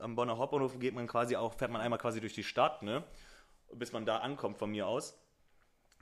[0.00, 3.04] am Bonner Hauptbahnhof geht man quasi auch, fährt man einmal quasi durch die Stadt, ne?
[3.74, 5.18] Bis man da ankommt von mir aus.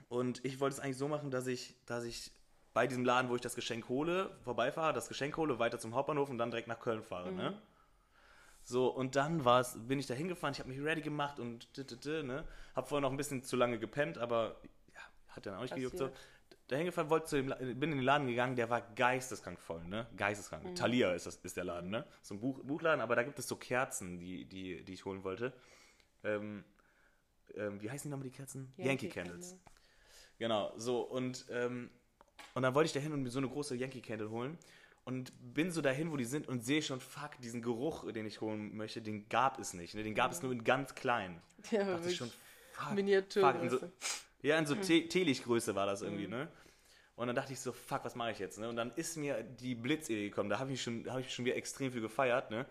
[0.07, 2.31] Und ich wollte es eigentlich so machen, dass ich, dass ich
[2.73, 6.29] bei diesem Laden, wo ich das Geschenk hole, vorbeifahre, das Geschenk hole, weiter zum Hauptbahnhof
[6.29, 7.59] und dann direkt nach Köln fahre, ne?
[8.63, 11.81] So, und dann war's, bin ich da hingefahren, ich habe mich ready gemacht und d
[11.81, 12.45] -d -d, ne?
[12.75, 14.61] Hab vorher noch ein bisschen zu lange gepennt, aber
[14.93, 14.99] ja,
[15.29, 15.97] hat dann auch nicht gejuckt.
[15.97, 16.11] So.
[16.67, 20.05] Da hingefahren, wollte zu dem, bin in den Laden gegangen, der war geisteskrank voll, ne?
[20.15, 20.75] Geisteskrank.
[20.75, 22.05] Thalia ist, das, ist der Laden, ne?
[22.21, 25.23] So ein Buch, Buchladen, aber da gibt es so Kerzen, die, die, die ich holen
[25.23, 25.51] wollte.
[26.23, 26.63] Ähm,
[27.55, 28.71] ähm, wie heißen die nochmal die Kerzen?
[28.77, 29.57] Yankee, Candles.
[30.37, 31.89] Genau, so und, ähm,
[32.53, 34.57] und dann wollte ich dahin und mir so eine große Yankee Candle holen
[35.05, 38.41] und bin so dahin, wo die sind und sehe schon, fuck, diesen Geruch, den ich
[38.41, 39.95] holen möchte, den gab es nicht.
[39.95, 40.03] Ne?
[40.03, 41.41] Den gab es nur in ganz klein.
[41.71, 42.31] Ja, dachte ich schon,
[42.71, 43.79] fuck, Miniaturgröße.
[43.79, 43.91] fuck, in so,
[44.41, 46.47] ja, in so Te- Teelichtgröße war das irgendwie, ne?
[47.15, 48.69] Und dann dachte ich so, fuck, was mache ich jetzt, ne?
[48.69, 51.43] Und dann ist mir die Blitzidee gekommen, da habe ich schon, da habe ich schon
[51.43, 52.65] wieder extrem viel gefeiert, ne?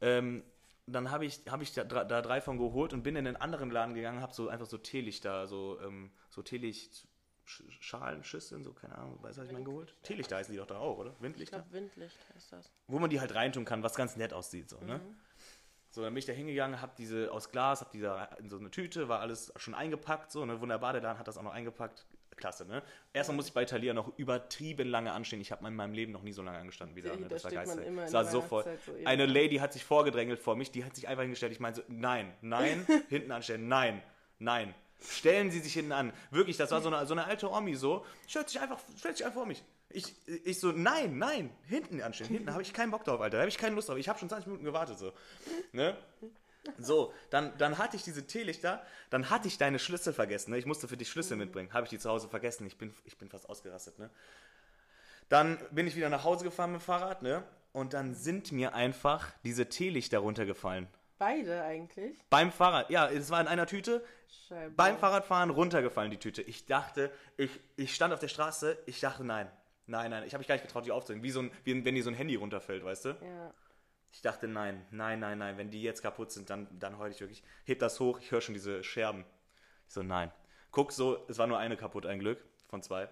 [0.00, 0.44] Ähm,
[0.86, 3.70] dann habe ich, hab ich da, da drei von geholt und bin in einen anderen
[3.72, 7.08] Laden gegangen, habe so einfach so Teelichter, so, ähm, so Teelicht
[7.46, 9.94] Schalen, Schüsseln, so, keine Ahnung, weißt du, was ich meine geholt?
[10.02, 11.12] Teelichter heißen die doch da auch, oder?
[11.12, 11.58] Ich Windlichter?
[11.58, 12.72] glaube, Windlicht heißt das.
[12.88, 15.00] Wo man die halt reintun kann, was ganz nett aussieht, so, ne?
[15.90, 18.58] So, dann bin ich da hingegangen, hab diese aus Glas, hab die da in so
[18.58, 20.60] eine Tüte, war alles schon eingepackt, so, ne?
[20.60, 22.04] Wunderbar, der Laden hat das auch noch eingepackt.
[22.36, 22.82] Klasse, ne?
[23.14, 25.40] Erstmal muss ich bei Thalia noch übertrieben lange anstehen.
[25.40, 27.16] Ich habe in meinem Leben noch nie so lange angestanden wie da.
[27.16, 27.22] Ne?
[27.22, 27.86] da Das war geistig.
[27.86, 28.62] immer in Das war so voll.
[28.84, 28.92] So.
[29.06, 31.52] Eine Lady hat sich vorgedrängelt vor mich, die hat sich einfach hingestellt.
[31.52, 34.02] Ich meinte so, nein, nein, hinten anstellen, nein,
[34.38, 34.74] nein.
[35.00, 36.12] Stellen Sie sich hinten an.
[36.30, 38.04] Wirklich, das war so eine, so eine alte Omi so.
[38.26, 39.62] Stellt sich einfach, stellt sich einfach vor mich.
[39.90, 42.30] Ich, ich so, nein, nein, hinten anstellen.
[42.30, 43.36] Hinten habe ich keinen Bock drauf, Alter.
[43.36, 43.98] Da habe ich keine Lust drauf.
[43.98, 45.12] Ich habe schon 20 Minuten gewartet so.
[45.72, 45.96] Ne?
[46.78, 50.50] So, dann, dann hatte ich diese Teelichter, dann hatte ich deine Schlüssel vergessen.
[50.50, 50.58] Ne?
[50.58, 51.72] Ich musste für dich Schlüssel mitbringen.
[51.72, 52.66] Habe ich die zu Hause vergessen.
[52.66, 53.98] Ich bin, ich bin fast ausgerastet.
[53.98, 54.10] Ne?
[55.28, 57.22] Dann bin ich wieder nach Hause gefahren mit dem Fahrrad.
[57.22, 57.44] Ne?
[57.72, 60.88] Und dann sind mir einfach diese Teelichter runtergefallen.
[61.18, 62.18] Beide eigentlich.
[62.28, 64.04] Beim Fahrrad, ja, es war in einer Tüte.
[64.28, 64.74] Scheibe.
[64.74, 66.42] Beim Fahrradfahren runtergefallen, die Tüte.
[66.42, 69.50] Ich dachte, ich, ich stand auf der Straße, ich dachte, nein,
[69.86, 70.24] nein, nein.
[70.24, 71.22] Ich habe mich gar nicht getraut, die aufzunehmen.
[71.22, 73.08] Wie, so ein, wie wenn dir so ein Handy runterfällt, weißt du?
[73.10, 73.54] Ja.
[74.12, 77.20] Ich dachte, nein, nein, nein, nein, wenn die jetzt kaputt sind, dann, dann heul ich
[77.20, 77.42] wirklich.
[77.64, 79.24] Heb das hoch, ich höre schon diese Scherben.
[79.86, 80.32] Ich so, nein.
[80.70, 83.08] Guck so, es war nur eine kaputt, ein Glück, von zwei.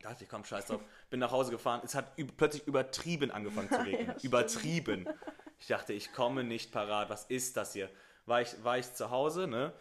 [0.00, 0.80] Dachte ich, komm, scheiß drauf.
[1.10, 4.06] Bin nach Hause gefahren, es hat plötzlich übertrieben angefangen zu regnen.
[4.10, 4.24] stimmt.
[4.24, 5.08] übertrieben.
[5.58, 7.90] Ich dachte, ich komme nicht parat, was ist das hier?
[8.26, 9.72] War ich, war ich zu Hause, ne?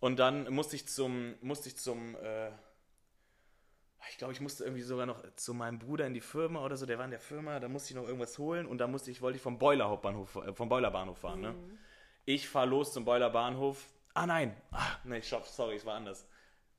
[0.00, 2.50] Und dann musste ich zum, musste ich zum, äh,
[4.10, 6.86] ich glaube, ich musste irgendwie sogar noch zu meinem Bruder in die Firma oder so,
[6.86, 9.20] der war in der Firma, da musste ich noch irgendwas holen und da musste ich,
[9.22, 11.54] wollte ich vom Boiler Hauptbahnhof, äh, vom Boiler Bahnhof fahren, ne?
[12.24, 13.86] Ich fahre los zum Boiler Bahnhof.
[14.14, 16.26] Ah nein, ah, nee, stopp, sorry, es war anders.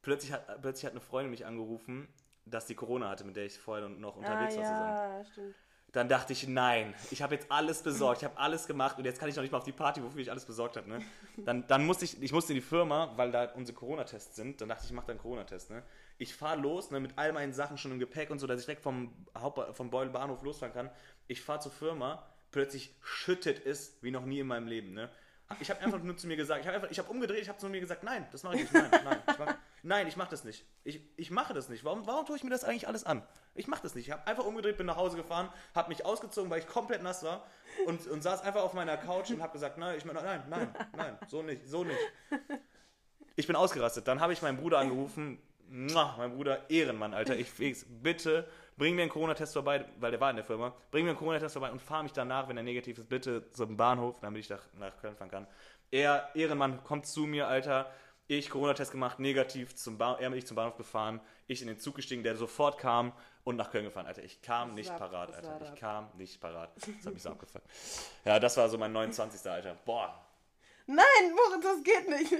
[0.01, 2.07] Plötzlich hat, plötzlich hat eine Freundin mich angerufen,
[2.45, 4.97] dass die Corona hatte, mit der ich vorher noch Ah, unterwegs war zusammen.
[4.97, 5.55] ja, stimmt.
[5.93, 9.19] Dann dachte ich, nein, ich habe jetzt alles besorgt, ich habe alles gemacht und jetzt
[9.19, 10.89] kann ich noch nicht mal auf die Party, wofür ich alles besorgt habe.
[10.89, 10.99] Ne?
[11.37, 14.59] Dann, dann musste ich, ich musste in die Firma, weil da unsere Corona-Tests sind.
[14.59, 15.69] Dann dachte ich, ich mache da einen Corona-Test.
[15.69, 15.83] Ne?
[16.17, 18.65] Ich fahre los ne, mit all meinen Sachen schon im Gepäck und so, dass ich
[18.65, 20.89] direkt vom, Hauptba vom Beul Bahnhof losfahren kann.
[21.27, 25.09] Ich fahre zur Firma, plötzlich schüttet es wie noch nie in meinem Leben, ne?
[25.61, 27.79] Ich habe einfach nur zu mir gesagt, ich habe einfach, umgedreht, ich habe zu mir
[27.79, 30.65] gesagt, nein, das mache ich nicht, nein, nein, ich mach, nein, ich mache das nicht.
[30.83, 31.85] Ich, ich mache das nicht.
[31.85, 33.23] Warum, warum tue ich mir das eigentlich alles an?
[33.55, 34.07] Ich mache das nicht.
[34.07, 37.23] Ich habe einfach umgedreht, bin nach Hause gefahren, habe mich ausgezogen, weil ich komplett nass
[37.23, 37.45] war
[37.85, 41.17] und, und saß einfach auf meiner Couch und habe gesagt, nein, ich, nein, nein, nein,
[41.27, 41.99] so nicht, so nicht.
[43.37, 44.07] Ich bin ausgerastet.
[44.07, 47.51] Dann habe ich meinen Bruder angerufen, mein Bruder, Ehrenmann, Alter, ich
[47.87, 51.19] bitte bring mir einen Corona-Test vorbei, weil der war in der Firma, bring mir einen
[51.19, 54.49] Corona-Test vorbei und fahr mich danach, wenn er negativ ist, bitte zum Bahnhof, damit ich
[54.49, 55.47] nach, nach Köln fahren kann.
[55.91, 57.91] Er, Ehrenmann, kommt zu mir, Alter.
[58.29, 61.95] Ich Corona-Test gemacht, negativ, zum ba er mich zum Bahnhof gefahren, ich in den Zug
[61.95, 63.13] gestiegen, der sofort kam
[63.45, 64.05] und nach Köln gefahren.
[64.05, 65.61] Alter, ich kam nicht war, parat, Alter.
[65.63, 66.69] Ich kam nicht parat.
[66.75, 67.65] Das hat mich so abgefuckt.
[68.25, 69.49] Ja, das war so mein 29.
[69.49, 69.77] Alter.
[69.85, 70.25] Boah.
[70.85, 72.33] Nein, Moritz, das geht nicht.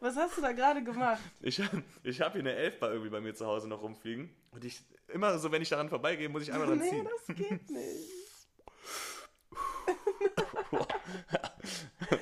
[0.00, 1.20] Was hast du da gerade gemacht?
[1.40, 1.60] Ich,
[2.02, 4.34] ich habe hier eine Elfbar irgendwie bei mir zu Hause noch rumfliegen.
[4.52, 7.04] Und ich, immer so, wenn ich daran vorbeigehe, muss ich einmal dran ziehen.
[7.04, 8.28] Nee, das geht nicht.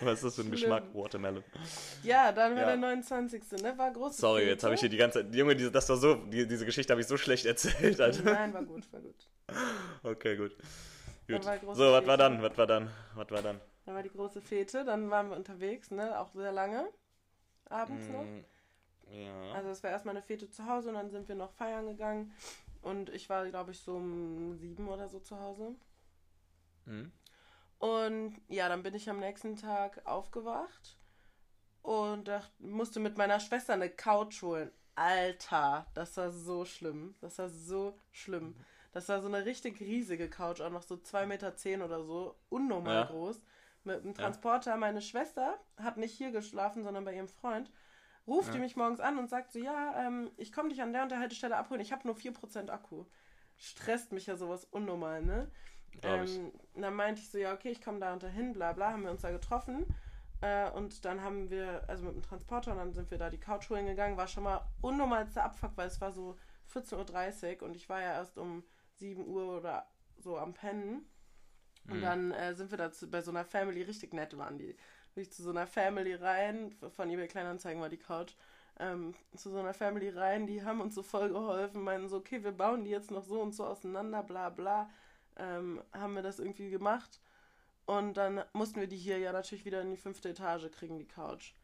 [0.00, 0.50] Was ist das für ein Schlimm.
[0.50, 0.84] Geschmack?
[0.94, 1.44] Watermelon.
[2.02, 2.66] Ja, dann war ja.
[2.68, 3.42] der 29.
[3.62, 3.76] Ne?
[3.76, 4.16] War groß.
[4.16, 5.34] Sorry, jetzt habe ich hier die ganze Zeit.
[5.34, 8.22] Junge, diese, das war so, die, diese Geschichte habe ich so schlecht erzählt, Alter.
[8.22, 9.28] Nein, war gut, war gut.
[10.02, 10.56] Okay, gut.
[11.28, 11.44] gut.
[11.74, 12.42] So, was war dann?
[12.42, 12.90] Was war dann?
[13.14, 13.60] Was war dann?
[13.84, 16.18] Dann war die große Fete, dann waren wir unterwegs, ne?
[16.18, 16.88] Auch sehr lange.
[17.68, 18.12] Abends mm.
[18.12, 18.26] noch.
[19.10, 19.52] Ja.
[19.52, 22.32] Also es war erstmal eine Fete zu Hause und dann sind wir noch feiern gegangen.
[22.82, 25.74] Und ich war, glaube ich, so um sieben oder so zu Hause.
[26.84, 27.12] Mhm.
[27.78, 30.96] Und ja, dann bin ich am nächsten Tag aufgewacht
[31.82, 34.70] und dachte, musste mit meiner Schwester eine Couch holen.
[34.94, 37.14] Alter, das war so schlimm.
[37.20, 38.56] Das war so schlimm.
[38.92, 42.34] Das war so eine richtig riesige Couch, auch noch so 2,10 Meter zehn oder so,
[42.48, 43.04] unnormal ja.
[43.04, 43.42] groß.
[43.84, 44.70] Mit einem Transporter.
[44.70, 44.76] Ja.
[44.78, 47.70] Meine Schwester hat nicht hier geschlafen, sondern bei ihrem Freund
[48.26, 48.54] ruft ja.
[48.54, 51.10] die mich morgens an und sagt so, ja, ähm, ich komme dich an der und
[51.10, 53.04] der Haltestelle abholen, ich habe nur 4% Akku.
[53.56, 55.50] Stresst mich ja sowas unnormal, ne?
[56.02, 59.04] Ähm, dann meinte ich so, ja, okay, ich komme da und dahin, bla bla, haben
[59.04, 59.86] wir uns da getroffen.
[60.42, 63.40] Äh, und dann haben wir, also mit dem Transporter, und dann sind wir da die
[63.40, 66.36] Couch holen gegangen, war schon mal unnormalster Abfuck, weil es war so
[66.74, 68.62] 14.30 Uhr und ich war ja erst um
[68.96, 71.08] 7 Uhr oder so am Pennen.
[71.88, 72.02] Und mhm.
[72.02, 74.76] dann äh, sind wir da zu, bei so einer Family, richtig nett waren die
[75.16, 78.34] bin ich zu so einer Family rein, von eBay Kleinanzeigen war die Couch,
[78.78, 82.44] ähm, zu so einer Family rein, die haben uns so voll geholfen, meinen so, okay,
[82.44, 84.90] wir bauen die jetzt noch so und so auseinander, bla bla,
[85.36, 87.20] ähm, haben wir das irgendwie gemacht.
[87.86, 91.08] Und dann mussten wir die hier ja natürlich wieder in die fünfte Etage kriegen, die
[91.08, 91.54] Couch.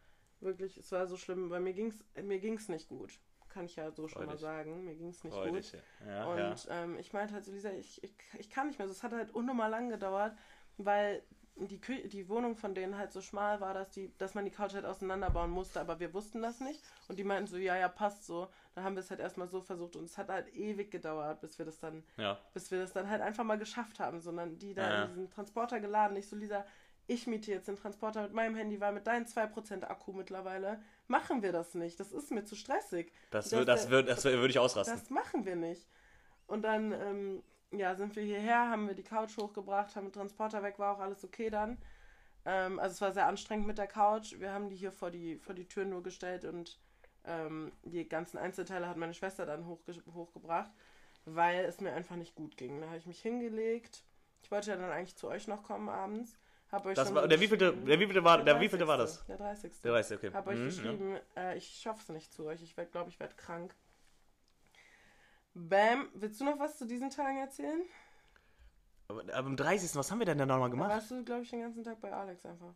[0.40, 3.18] Wirklich, es war so schlimm, weil mir ging's, mir ging's nicht gut.
[3.50, 4.30] Kann ich ja so schon Freudig.
[4.30, 4.84] mal sagen.
[4.84, 5.82] Mir ging's nicht Freudig, gut.
[6.06, 6.82] Ja, und ja.
[6.82, 8.88] Ähm, ich meinte halt so, Lisa, ich, ich, ich kann nicht mehr.
[8.88, 10.34] Es hat halt unnormal lang gedauert,
[10.78, 11.22] weil
[11.56, 14.50] die, Kü die Wohnung von denen halt so schmal war, dass, die, dass man die
[14.50, 16.80] Couch halt auseinanderbauen musste, aber wir wussten das nicht.
[17.08, 18.48] Und die meinten so, ja, ja, passt so.
[18.74, 21.58] Dann haben wir es halt erstmal so versucht und es hat halt ewig gedauert, bis
[21.58, 22.38] wir das dann, ja.
[22.54, 25.02] bis wir das dann halt einfach mal geschafft haben, sondern die da ja.
[25.02, 26.16] in diesen Transporter geladen.
[26.16, 26.64] Ich so, Lisa,
[27.06, 31.42] ich miete jetzt den Transporter mit meinem Handy, weil mit deinen 2% Akku mittlerweile machen
[31.42, 31.98] wir das nicht.
[32.00, 33.12] Das ist mir zu stressig.
[33.30, 34.98] Das, das, das, wird, das würde ich ausrasten.
[34.98, 35.86] Das machen wir nicht.
[36.46, 40.62] Und dann ähm, ja, sind wir hierher, haben wir die Couch hochgebracht, haben den Transporter
[40.62, 41.78] weg, war auch alles okay dann.
[42.44, 44.34] Ähm, also es war sehr anstrengend mit der Couch.
[44.38, 46.78] Wir haben die hier vor die, vor die Tür nur gestellt und
[47.24, 50.70] ähm, die ganzen Einzelteile hat meine Schwester dann hochge hochgebracht,
[51.24, 52.80] weil es mir einfach nicht gut ging.
[52.80, 54.04] Da habe ich mich hingelegt.
[54.42, 56.36] Ich wollte ja dann eigentlich zu euch noch kommen abends.
[56.72, 59.24] Hab euch das schon war, der wievielte, der wievielte war, der, der wievielte war das?
[59.26, 59.80] Der 30.
[59.82, 60.16] Der 30.
[60.16, 60.30] okay.
[60.32, 61.50] Hab euch mhm, geschrieben, ja.
[61.50, 62.62] äh, ich schaff's nicht zu euch.
[62.62, 63.74] Ich glaube, ich werde krank.
[65.54, 67.82] Bam, willst du noch was zu diesen Tagen erzählen?
[69.08, 69.94] Aber, aber am 30.
[69.96, 70.90] Was haben wir denn da nochmal gemacht?
[70.90, 72.74] Da warst du, glaube ich, den ganzen Tag bei Alex einfach.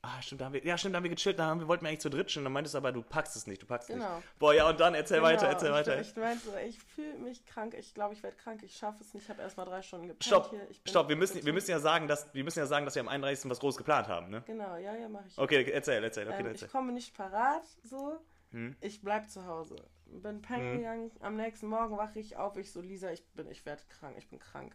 [0.00, 1.82] Ah, stimmt, da haben wir, ja, stimmt, da haben wir gechillt, da haben wir, wollten
[1.84, 3.90] wir eigentlich zu dritt chillen, dann meintest du aber, du packst es nicht, du packst
[3.90, 4.16] es genau.
[4.16, 4.38] nicht.
[4.38, 5.30] Boah, ja, und dann erzähl genau.
[5.30, 6.00] weiter, erzähl weiter.
[6.00, 9.24] Ich, meinte, ich fühle mich krank, ich glaube, ich werde krank, ich schaffe es nicht,
[9.24, 10.68] ich habe erstmal drei Stunden gepennt Stopp, hier.
[10.86, 13.08] stopp, wir müssen, wir, müssen ja sagen, dass, wir müssen ja sagen, dass wir am
[13.08, 13.50] 31.
[13.50, 14.44] was Großes geplant haben, ne?
[14.46, 15.36] Genau, ja, ja, mache ich.
[15.36, 16.66] Okay, erzähl, erzähl, okay, ähm, erzähl.
[16.66, 18.20] Ich komme nicht parat, so,
[18.52, 18.76] hm?
[18.80, 19.76] ich bleib zu Hause.
[20.10, 20.78] Bin pennen hm?
[20.78, 24.16] gegangen, am nächsten Morgen wache ich auf, ich so, Lisa, ich bin, ich werde krank,
[24.18, 24.74] ich bin krank.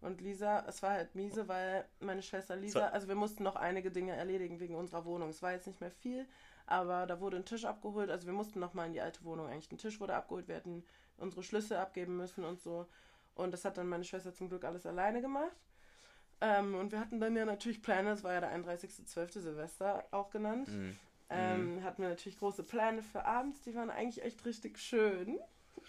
[0.00, 3.90] Und Lisa, es war halt miese, weil meine Schwester Lisa, also wir mussten noch einige
[3.90, 5.30] Dinge erledigen wegen unserer Wohnung.
[5.30, 6.26] Es war jetzt nicht mehr viel,
[6.66, 8.10] aber da wurde ein Tisch abgeholt.
[8.10, 9.72] Also wir mussten noch mal in die alte Wohnung eigentlich.
[9.72, 10.84] Ein Tisch wurde abgeholt, wir hätten
[11.16, 12.86] unsere Schlüssel abgeben müssen und so.
[13.34, 15.56] Und das hat dann meine Schwester zum Glück alles alleine gemacht.
[16.40, 19.40] Ähm, und wir hatten dann ja natürlich Pläne, es war ja der 31.12.
[19.40, 20.68] Silvester auch genannt.
[20.68, 20.96] Mhm.
[21.28, 21.84] Ähm, mhm.
[21.84, 25.38] hatten wir natürlich große Pläne für abends, die waren eigentlich echt richtig schön.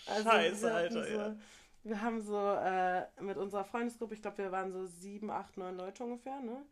[0.08, 1.36] Also Scheiße, Alter, so, ja.
[1.84, 5.78] Wir haben so äh, mit unserer Freundesgruppe, ich glaube, wir waren so sieben, acht, neun
[5.78, 6.66] Leute ungefähr, ne?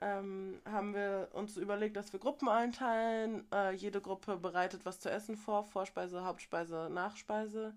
[0.00, 3.50] Ähm, haben wir uns überlegt, dass wir Gruppen einteilen.
[3.52, 7.74] Äh, jede Gruppe bereitet was zu essen vor, Vorspeise, Hauptspeise, Nachspeise.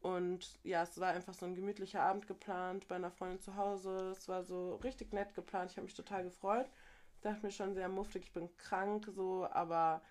[0.00, 4.12] Und ja, es war einfach so ein gemütlicher Abend geplant bei einer Freundin zu Hause.
[4.12, 5.70] Es war so richtig nett geplant.
[5.72, 6.66] Ich habe mich total gefreut.
[7.22, 10.02] Dachte mir schon sehr muffig, ich bin krank, so, aber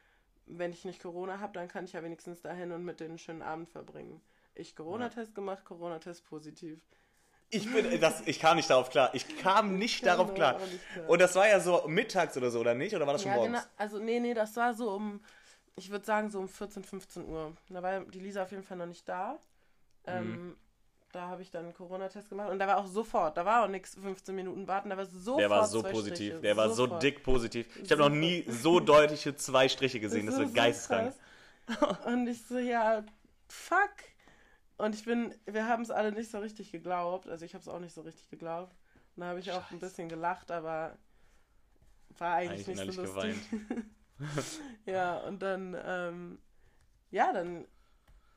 [0.45, 3.19] wenn ich nicht Corona habe, dann kann ich ja wenigstens dahin und mit denen einen
[3.19, 4.21] schönen Abend verbringen.
[4.55, 6.81] Ich Corona-Test gemacht, Corona-Test positiv.
[7.49, 9.09] Ich bin, das, ich kam nicht darauf klar.
[9.13, 10.59] Ich kam nicht darauf klar.
[11.07, 12.93] Und das war ja so mittags oder so, oder nicht?
[12.95, 13.61] Oder war das schon Ja, morgens?
[13.61, 13.73] genau.
[13.77, 15.21] Also, nee, nee, das war so um,
[15.75, 17.55] ich würde sagen, so um 14, 15 Uhr.
[17.69, 19.39] Da war die Lisa auf jeden Fall noch nicht da.
[20.05, 20.57] Ähm,
[21.17, 23.67] da habe ich dann einen Corona-Test gemacht und da war auch sofort, da war auch
[23.67, 26.27] nichts 15 Minuten warten, da war sofort Der war so positiv.
[26.27, 26.41] Striche.
[26.41, 27.01] Der war so Sofort.
[27.01, 27.67] dick positiv.
[27.83, 30.27] Ich habe noch nie so deutliche zwei Striche gesehen.
[30.27, 31.15] Das, ist war geisteskrank.
[32.05, 33.03] Und ich so, ja,
[33.47, 33.95] fuck.
[34.77, 37.27] Und ich bin, wir haben es alle nicht so richtig geglaubt.
[37.27, 38.75] Also ich habe es auch nicht so richtig geglaubt.
[39.15, 39.77] Und da habe ich auch ein Scheiße.
[39.79, 40.95] bisschen gelacht, aber
[42.19, 43.35] war eigentlich, Eigentlich nicht so lustig.
[44.85, 46.39] ja, und dann, ähm,
[47.09, 47.65] ja, dann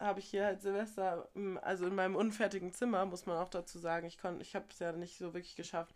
[0.01, 3.79] habe ich hier halt Silvester, im- also in meinem unfertigen Zimmer, muss man auch dazu
[3.79, 5.95] sagen, ich konnte, ich habe es ja nicht so wirklich geschafft,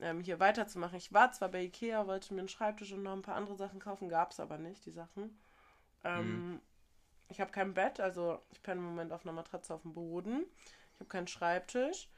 [0.00, 0.96] ähm, hier weiterzumachen.
[0.96, 3.80] Ich war zwar bei Ikea, wollte mir einen Schreibtisch und noch ein paar andere Sachen
[3.80, 5.38] kaufen, gab es aber nicht, die Sachen.
[6.04, 6.60] Ähm,
[7.28, 10.46] Ich habe kein Bett, also ich penne im Moment auf einer Matratze auf dem Boden.
[10.94, 12.08] Ich habe keinen Schreibtisch.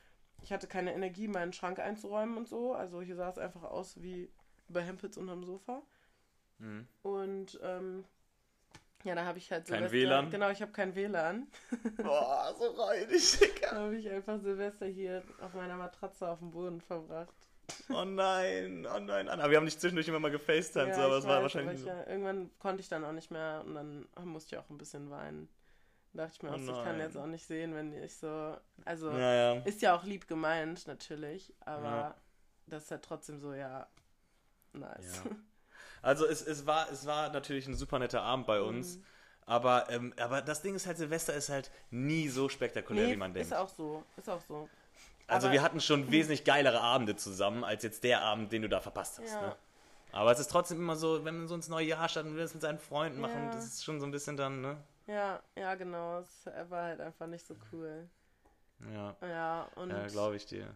[0.43, 2.75] Ich hatte keine Energie, meinen Schrank einzuräumen und so.
[2.75, 4.31] Also hier sah es einfach aus wie
[4.69, 5.83] bei Hempels unterm Sofa.
[6.59, 6.89] Mhm.
[7.03, 8.05] Und ähm,
[9.05, 10.31] ja, da habe ich halt Kein WLAN?
[10.31, 11.47] Genau, ich habe kein WLAN.
[12.03, 13.71] Boah, so räudig, Digga.
[13.71, 17.35] Da habe ich einfach Silvester hier auf meiner Matratze auf dem Boden verbracht.
[17.89, 19.29] Oh nein, oh nein.
[19.29, 22.07] Aber wir haben dich zwischendurch immer mal gefacetimed, so, aber es war wahrscheinlich aber ich,
[22.07, 25.11] ja, irgendwann konnte ich dann auch nicht mehr und dann musste ich auch ein bisschen
[25.11, 25.49] weinen.
[26.13, 28.15] Da dachte ich mir Oh auch, so, ich kann jetzt auch nicht sehen, wenn ich
[28.17, 28.57] so.
[28.85, 29.17] Also, so.
[29.17, 29.61] Ja, ja.
[29.63, 32.15] ist ja auch lieb gemeint, natürlich, aber Ja.
[32.67, 33.87] das ist halt trotzdem so, ja,
[34.73, 35.23] nice.
[36.03, 38.97] Also es, es, war, es war natürlich ein super netter Abend bei uns.
[38.99, 39.05] Mhm.
[39.47, 43.17] Aber, ähm, aber das Ding ist halt, Silvester ist halt nie so spektakulär, Nee, wie
[43.17, 43.51] man denkt.
[43.51, 44.69] ist auch so, ist auch so.
[45.27, 48.69] Also aber- wir hatten schon wesentlich geilere Abende zusammen, als jetzt der Abend, den du
[48.69, 49.33] da verpasst hast.
[49.33, 49.41] Ja.
[49.49, 49.57] Ne?
[50.13, 52.43] Aber es ist trotzdem immer so, wenn man so ins neue Jahr startet und will
[52.45, 53.51] das mit seinen Freunden machen, Ja.
[53.53, 54.77] das ist schon so ein bisschen dann, ne?
[55.07, 56.19] Ja, ja, genau.
[56.21, 58.09] Es war halt einfach nicht so cool.
[58.93, 60.67] Ja, Ja, und ja glaube ich dir.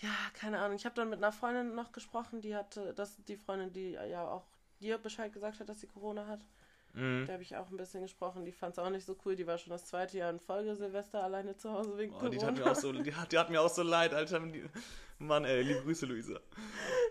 [0.00, 0.76] Ja, keine Ahnung.
[0.76, 4.26] Ich habe dann mit einer Freundin noch gesprochen, die hatte, das die Freundin, die ja
[4.28, 4.44] auch
[4.80, 6.40] dir Bescheid gesagt hat, dass sie Corona hat.
[6.94, 7.24] Mhm.
[7.26, 8.44] Da habe ich auch ein bisschen gesprochen.
[8.44, 9.34] Die fand es auch nicht so cool.
[9.34, 12.36] Die war schon das zweite Jahr in Folge Silvester alleine zu Hause wegen Oh, die,
[12.36, 12.52] Corona.
[12.56, 14.38] tat mir auch so, die, hat, die hat mir auch so leid, Alter.
[14.40, 14.64] Die,
[15.18, 16.38] Mann, ey, liebe Grüße, Luisa.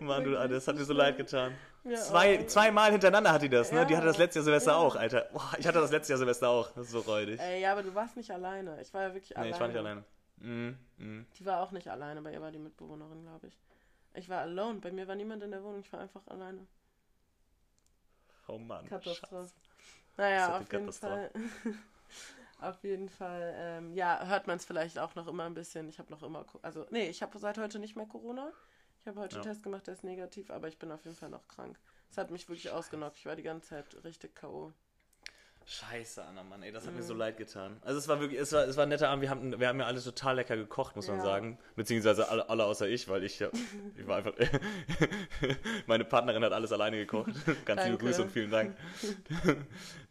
[0.00, 1.54] Mann, du, Alter, das hat mir so leid getan.
[1.84, 3.84] Ja, Zwei, aber- zweimal hintereinander hat die das, ne?
[3.84, 3.98] Die Ja.
[3.98, 4.76] hatte das letzte Jahr Silvester Ja.
[4.78, 5.28] auch, Alter.
[5.32, 6.70] Boah, ich hatte das letzte Jahr Silvester auch.
[6.72, 7.38] Das ist so räudig.
[7.40, 8.80] Ey, ja, aber du warst nicht alleine.
[8.80, 9.54] Ich war ja wirklich nee, alleine.
[9.54, 10.04] ich war nicht alleine.
[10.36, 11.26] Mhm, mhm.
[11.38, 13.58] Die war auch nicht alleine, bei ihr war die Mitbewohnerin, glaube ich.
[14.14, 14.80] Ich war alone.
[14.80, 15.80] Bei mir war niemand in der Wohnung.
[15.80, 16.66] Ich war einfach alleine.
[18.46, 18.86] Oh Mann.
[18.86, 19.44] Katastrophe.
[19.44, 19.54] Scheiße.
[20.16, 21.30] Naja, auf jeden Fall.
[22.60, 25.88] auf jeden Fall, ähm, ja, hört man es vielleicht auch noch immer ein bisschen.
[25.88, 28.52] Ich habe noch immer, also, nee, ich habe seit heute nicht mehr Corona.
[29.00, 29.42] Ich habe heute Ja.
[29.42, 31.78] einen Test gemacht, der ist negativ, aber ich bin auf jeden Fall noch krank.
[32.10, 33.18] Es hat mich wirklich ausgenockt.
[33.18, 34.72] Ich war die ganze Zeit richtig K.O.
[35.66, 37.06] Scheiße, Anna, Mann, ey, das hat mir Mhm.
[37.06, 37.78] so leid getan.
[37.82, 39.80] Also es war wirklich, es war, es war ein netter Abend, wir haben, wir haben
[39.80, 41.22] ja alle total lecker gekocht, muss man Ja.
[41.24, 41.58] sagen.
[41.74, 43.48] Beziehungsweise alle, alle außer ich, weil ich, ja-
[43.96, 44.34] ich war einfach,
[45.86, 47.28] meine Partnerin hat alles alleine gekocht.
[47.64, 47.96] Ganz liebe Danke.
[48.04, 48.76] Grüße und vielen Dank.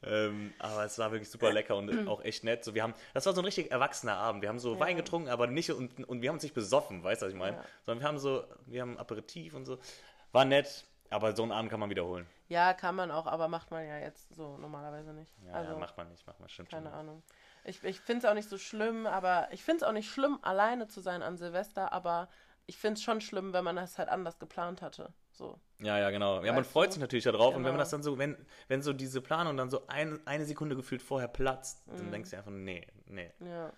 [0.03, 2.63] ähm, aber es war wirklich super lecker und auch echt nett.
[2.63, 4.41] So, wir haben, das war so ein richtig erwachsener Abend.
[4.41, 4.79] Wir haben so Ja.
[4.79, 7.39] Wein getrunken, aber nicht, und, und wir haben uns nicht besoffen, weißt du, was ich
[7.39, 7.57] meine?
[7.57, 7.63] Ja.
[7.85, 9.77] Sondern wir haben so, wir haben Aperitif und so.
[10.31, 12.25] War nett, aber so einen Abend kann man wiederholen.
[12.47, 15.31] Ja, kann man auch, aber macht man ja jetzt so normalerweise nicht.
[15.45, 16.99] Ja, also, ja macht man nicht, macht man, stimmt keine schon.
[16.99, 17.23] Ahnung.
[17.63, 20.39] Ich, ich finde es auch nicht so schlimm, aber ich finde es auch nicht schlimm,
[20.41, 22.27] alleine zu sein an Silvester, aber
[22.65, 25.13] ich finde es schon schlimm, wenn man das halt anders geplant hatte.
[25.31, 25.59] So.
[25.79, 26.43] Ja, ja, genau.
[26.43, 26.91] Ja, man Weißt freut du?
[26.93, 27.55] sich natürlich darauf.
[27.55, 27.79] Und wenn man Genau.
[27.79, 31.27] das dann so, wenn, wenn so diese Planung dann so ein, eine Sekunde gefühlt vorher
[31.27, 32.11] platzt, dann Mhm.
[32.11, 33.71] denkst du einfach, nee, nee, Ja.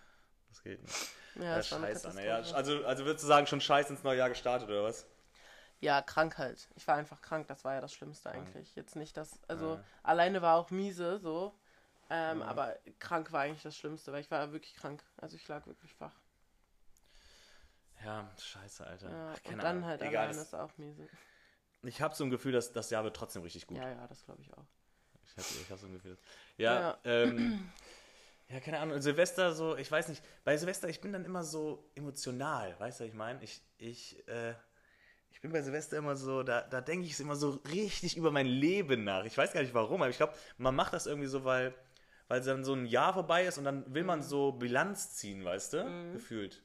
[0.49, 1.09] das geht nicht.
[1.35, 2.21] Ja, Ja, scheiße.
[2.25, 5.07] Ja, also, also würdest du sagen, schon scheiße ins neue Jahr gestartet, oder was?
[5.85, 6.67] Ja, krank halt.
[6.75, 8.75] Ich war einfach krank, das war ja das Schlimmste eigentlich.
[8.75, 9.83] Jetzt nicht das, also Ja.
[10.01, 11.53] alleine war auch miese, so.
[12.09, 12.47] Ähm, Ja.
[12.47, 15.03] Aber krank war eigentlich das Schlimmste, weil ich war wirklich krank.
[15.17, 16.15] Also ich lag wirklich wach.
[18.03, 19.09] Ja, scheiße, Alter.
[19.11, 19.85] Ja, Ach, und dann Ahnung.
[19.85, 21.07] halt Egal, alleine ist auch miese.
[21.83, 23.77] ich habe so ein Gefühl, dass das Jahr wird trotzdem richtig gut.
[23.77, 24.65] Ja, ja, das glaube ich auch.
[25.27, 26.17] Ich habe ich hab so ein Gefühl.
[26.57, 26.97] Ja, Ja.
[27.03, 27.71] ähm,
[28.49, 28.99] ja, keine Ahnung.
[29.01, 30.23] Silvester so, ich weiß nicht.
[30.43, 33.43] Bei Silvester, ich bin dann immer so emotional, weißt du, was ich meine?
[33.43, 34.55] Ich, ich, äh,
[35.35, 38.47] ich bin bei Silvester immer so, da, da denke ich immer so richtig über mein
[38.47, 39.25] Leben nach.
[39.25, 41.73] Ich weiß gar nicht warum, aber ich glaube, man macht das irgendwie so, weil,
[42.29, 45.73] weil dann so ein Jahr vorbei ist und dann will man so Bilanz ziehen, weißt
[45.73, 46.11] du?
[46.13, 46.63] Gefühlt.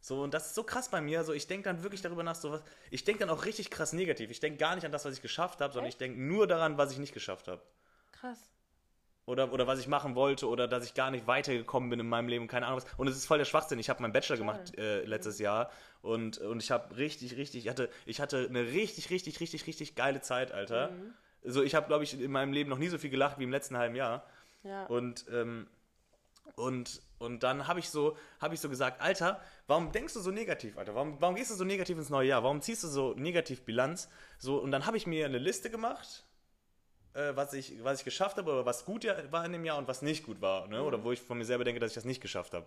[0.00, 1.24] So, und das ist so krass bei mir.
[1.24, 2.62] So, ich denke dann wirklich darüber nach, so was.
[2.90, 4.30] Ich denke dann auch richtig krass negativ.
[4.30, 5.96] Ich denke gar nicht an das, was ich geschafft habe, sondern Echt?
[5.96, 7.62] ich denke nur daran, was ich nicht geschafft habe.
[8.12, 8.38] Krass.
[9.26, 12.28] Oder, oder was ich machen wollte oder dass ich gar nicht weitergekommen bin in meinem
[12.28, 12.86] Leben, keine Ahnung was.
[12.96, 13.78] Und es ist voll der Schwachsinn.
[13.78, 15.70] Ich habe meinen Bachelor gemacht äh, letztes Jahr
[16.02, 19.94] und, und ich habe richtig, richtig, ich hatte, ich hatte eine richtig, richtig, richtig, richtig
[19.94, 20.90] geile Zeit, Alter.
[20.90, 21.14] Mhm.
[21.44, 23.50] Also ich habe, glaube ich, in meinem Leben noch nie so viel gelacht wie im
[23.50, 24.24] letzten halben Jahr.
[24.62, 24.86] Ja.
[24.86, 25.66] Und, ähm,
[26.56, 30.30] und, und dann habe ich, so, hab ich so gesagt, Alter, warum denkst du so
[30.30, 30.94] negativ, Alter?
[30.94, 32.42] Warum, warum gehst du so negativ ins neue Jahr?
[32.42, 34.08] Warum ziehst du so negativ Bilanz?
[34.38, 36.23] So, und dann habe ich mir eine Liste gemacht,
[37.34, 39.86] was, ich, was ich geschafft habe, oder was gut ja- war in dem Jahr und
[39.88, 40.66] was nicht gut war.
[40.66, 40.82] Ne?
[40.82, 42.66] Oder wo ich von mir selber denke, dass ich das nicht geschafft habe.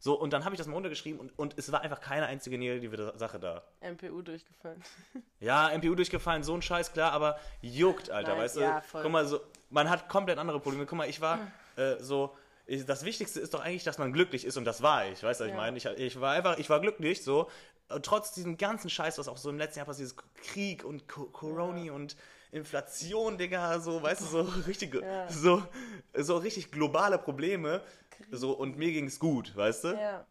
[0.00, 2.56] So, und dann habe ich das mal runtergeschrieben und, und es war einfach keine einzige
[2.56, 3.64] negative Sache da.
[3.80, 4.82] MPU durchgefallen.
[5.40, 8.60] Ja, MPU durchgefallen, so ein Scheiß, klar, aber juckt, Alter, Nein, weißt du?
[8.60, 9.02] ja, voll.
[9.02, 10.84] Guck mal, so, man hat komplett andere Probleme.
[10.86, 11.38] Guck mal, ich war
[11.76, 15.06] äh, so, ich, das Wichtigste ist doch eigentlich, dass man glücklich ist und das war
[15.06, 15.56] ich, weißt du, was ich Ja.
[15.56, 15.76] meine?
[15.78, 17.48] Ich, ich war einfach, ich war glücklich, so,
[17.88, 21.08] äh, trotz diesem ganzen Scheiß, was auch so im letzten Jahr passiert ist, Krieg und
[21.08, 22.16] Co Corona und
[22.50, 25.28] Inflation, Digga, so, weißt du, so richtig, Ja.
[25.28, 25.62] so,
[26.14, 27.82] so richtig globale Probleme,
[28.30, 29.88] so, und mir ging's gut, weißt du?
[29.88, 30.26] Ja.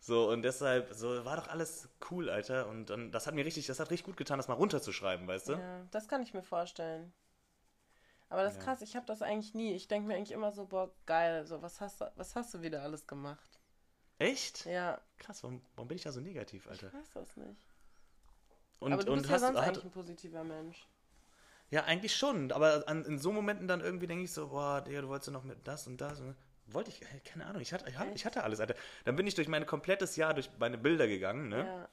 [0.00, 2.68] So, und deshalb, so, war doch alles cool, Alter.
[2.68, 5.50] Und dann, das hat mir richtig, das hat richtig gut getan, das mal runterzuschreiben, weißt
[5.50, 5.52] du?
[5.52, 7.12] Ja, das kann ich mir vorstellen.
[8.28, 8.64] Aber das ist Ja.
[8.64, 9.74] krass, ich habe das eigentlich nie.
[9.74, 12.62] Ich denke mir eigentlich immer so, boah, geil, so, was hast du, was hast du
[12.62, 13.60] wieder alles gemacht?
[14.18, 14.66] Echt?
[14.66, 16.88] Ja, Krass, warum, warum bin ich da so negativ, Alter?
[16.88, 17.66] ich weiß das nicht.
[18.80, 20.88] Und, aber du und bist ja sonst hat, eigentlich ein positiver Mensch.
[21.72, 25.00] Ja, eigentlich schon, aber an, in so Momenten dann irgendwie denke ich so, boah, Digga,
[25.00, 26.20] du wolltest ja noch mit das und das.
[26.20, 28.74] Und, wollte ich, keine Ahnung, ich hatte, ich, ich hatte alles, Alter.
[29.04, 31.66] Dann bin ich durch mein komplettes Jahr, durch meine Bilder gegangen, ne?
[31.66, 31.88] Ja.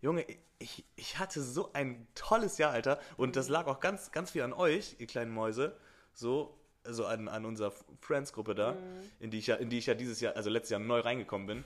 [0.00, 0.26] Junge,
[0.58, 2.98] ich, ich hatte so ein tolles Jahr, Alter.
[3.16, 5.76] Und das lag auch ganz, ganz viel an euch, ihr kleinen Mäuse.
[6.12, 8.76] So, also an, an unserer Friends-Gruppe da,
[9.20, 11.46] in, die ich ja, in die ich ja dieses Jahr, also letztes Jahr neu reingekommen
[11.46, 11.64] bin.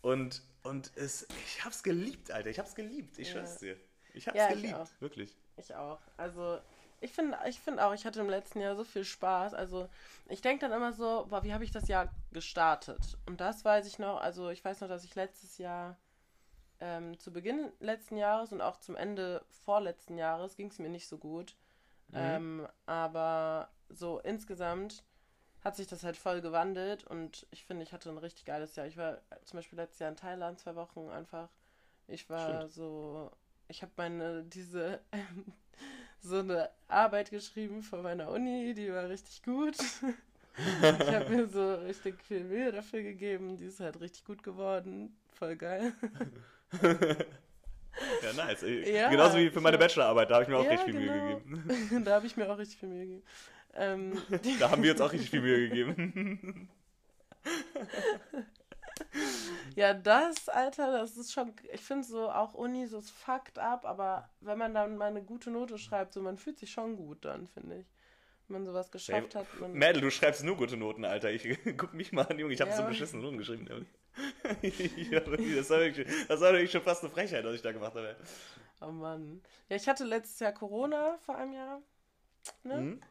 [0.00, 2.50] Und, und es, ich hab's geliebt, Alter.
[2.50, 3.18] Ich hab's geliebt.
[3.18, 3.34] Ich Ja.
[3.34, 3.76] schwör's dir.
[4.14, 4.74] Ich hab's Ja, ich geliebt.
[4.74, 4.88] auch.
[5.00, 5.36] Wirklich.
[5.56, 5.98] Ich auch.
[6.16, 6.58] Also,
[7.00, 9.54] ich finde ich find auch, ich hatte im letzten Jahr so viel Spaß.
[9.54, 9.88] Also,
[10.28, 13.18] ich denke dann immer so, boah, wie habe ich das Jahr gestartet?
[13.26, 14.20] Und das weiß ich noch.
[14.20, 15.96] Also, ich weiß noch, dass ich letztes Jahr,
[16.80, 21.08] ähm, zu Beginn letzten Jahres und auch zum Ende vorletzten Jahres ging es mir nicht
[21.08, 21.56] so gut.
[22.12, 25.02] Ähm, aber so insgesamt
[25.62, 28.86] hat sich das halt voll gewandelt und ich finde, ich hatte ein richtig geiles Jahr.
[28.86, 31.48] Ich war zum Beispiel letztes Jahr in Thailand zwei Wochen einfach.
[32.06, 32.72] Ich war Stimmt.
[32.72, 33.32] so,
[33.68, 35.44] ich habe meine, diese, ähm,
[36.20, 39.76] so eine Arbeit geschrieben von meiner Uni, die war richtig gut.
[39.78, 45.16] ich habe mir so richtig viel Mühe dafür gegeben, die ist halt richtig gut geworden.
[45.34, 45.92] Voll geil.
[48.22, 48.62] Ja, nice.
[48.62, 51.00] Ja, Genauso wie für meine hab- Bachelorarbeit, da habe ich mir auch Ja, richtig viel
[51.00, 51.12] genau.
[51.12, 52.04] Mühe gegeben.
[52.04, 53.22] da habe ich mir auch richtig viel Mühe gegeben.
[53.74, 54.22] Ähm,
[54.60, 56.68] Da haben wir uns auch richtig viel Mühe gegeben.
[59.74, 63.84] Ja, das, Alter, das ist schon, ich finde so auch Uni so ist fucked up,
[63.84, 67.24] aber wenn man dann mal eine gute Note schreibt, so man fühlt sich schon gut
[67.26, 67.86] dann, finde ich.
[68.48, 69.46] Wenn man sowas geschafft hat.
[69.60, 71.30] Man, Mädel, du schreibst nur gute Noten, Alter.
[71.30, 71.42] Ich
[71.76, 72.54] guck mich mal an, Junge.
[72.54, 72.76] Ich habe Ja.
[72.76, 73.66] so beschissene Noten geschrieben.
[74.62, 77.94] Wirklich, das, war wirklich, das war wirklich schon fast eine Frechheit, was ich da gemacht
[77.94, 78.16] habe.
[78.80, 79.42] oh Mann.
[79.68, 81.82] Ja, ich hatte letztes Jahr Corona vor einem Jahr.
[82.62, 82.74] Ne?
[82.74, 83.02] Hm?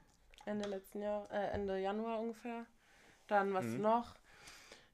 [0.45, 2.65] Ende letzten Jahr, äh, Ende Januar ungefähr.
[3.28, 3.82] Dann was Mhm.
[3.82, 4.15] noch?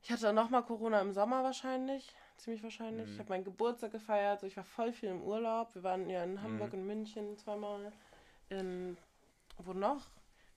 [0.04, 2.10] Ich hatte nochmal Corona im Sommer wahrscheinlich.
[2.38, 3.06] Ziemlich wahrscheinlich.
[3.08, 3.14] Mhm.
[3.14, 4.40] Ich habe meinen Geburtstag gefeiert.
[4.40, 5.74] So, ich war voll viel im Urlaub.
[5.76, 6.80] Wir waren ja in Hamburg Mhm.
[6.80, 7.92] und München zweimal.
[8.50, 8.98] In.
[9.58, 10.08] Wo noch?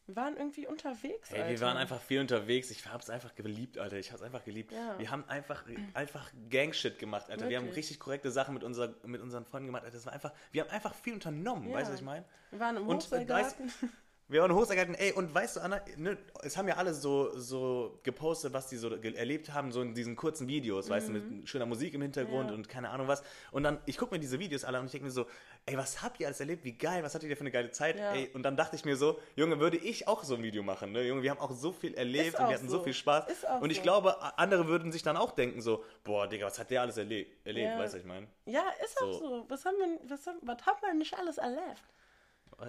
[0.07, 1.31] Wir waren irgendwie unterwegs.
[1.31, 1.61] Ey, wir Alter.
[1.67, 2.71] waren einfach viel unterwegs.
[2.71, 3.97] Ich hab's einfach geliebt, Alter.
[3.97, 4.73] Ich hab's einfach geliebt.
[4.73, 4.99] Ja.
[4.99, 7.49] Wir haben einfach, einfach Gangshit gemacht, Alter.
[7.49, 7.85] Wir haben Wirklich?
[7.85, 9.85] richtig korrekte Sachen mit, unser, mit unseren Freunden gemacht.
[9.85, 11.77] Alter, das war einfach, wir haben einfach viel unternommen, Ja.
[11.77, 12.25] weißt du, was ich meine?
[12.51, 13.73] Wir waren im Und, äh, Hochseilgarten.
[14.27, 17.99] Wir waren Hochseilgarten, ey, und weißt du, Anna, ne, es haben ja alle so, so
[18.05, 21.67] gepostet, was die so erlebt haben, so in diesen kurzen Videos, weißt du, mit schöner
[21.67, 22.49] Musik im Hintergrund Mhm.
[22.49, 22.55] Ja.
[22.55, 23.23] und keine Ahnung was.
[23.53, 25.27] Und dann, ich gucke mir diese Videos alle an und ich denke mir so,
[25.67, 26.65] ey, was habt ihr alles erlebt?
[26.65, 27.99] Wie geil, was hattet ihr für eine geile Zeit?
[27.99, 28.15] Ja.
[28.15, 30.93] Ey, und dann dachte ich mir so, Junge, würde ich auch so ein Video machen,
[30.93, 31.03] ne?
[31.03, 33.45] Junge, wir haben auch so viel erlebt und auch wir hatten so viel Spaß.
[33.45, 33.83] Auch und ich so.
[33.83, 37.27] glaube, andere würden sich dann auch denken so, boah, Digga, was hat der alles erle
[37.45, 37.79] erlebt, Ja.
[37.79, 38.27] weißt du, was ich meine?
[38.47, 39.19] Ja, ist auch So.
[39.19, 39.45] so.
[39.51, 41.83] Was haben wir, was haben, was haben wir nicht alles erlebt?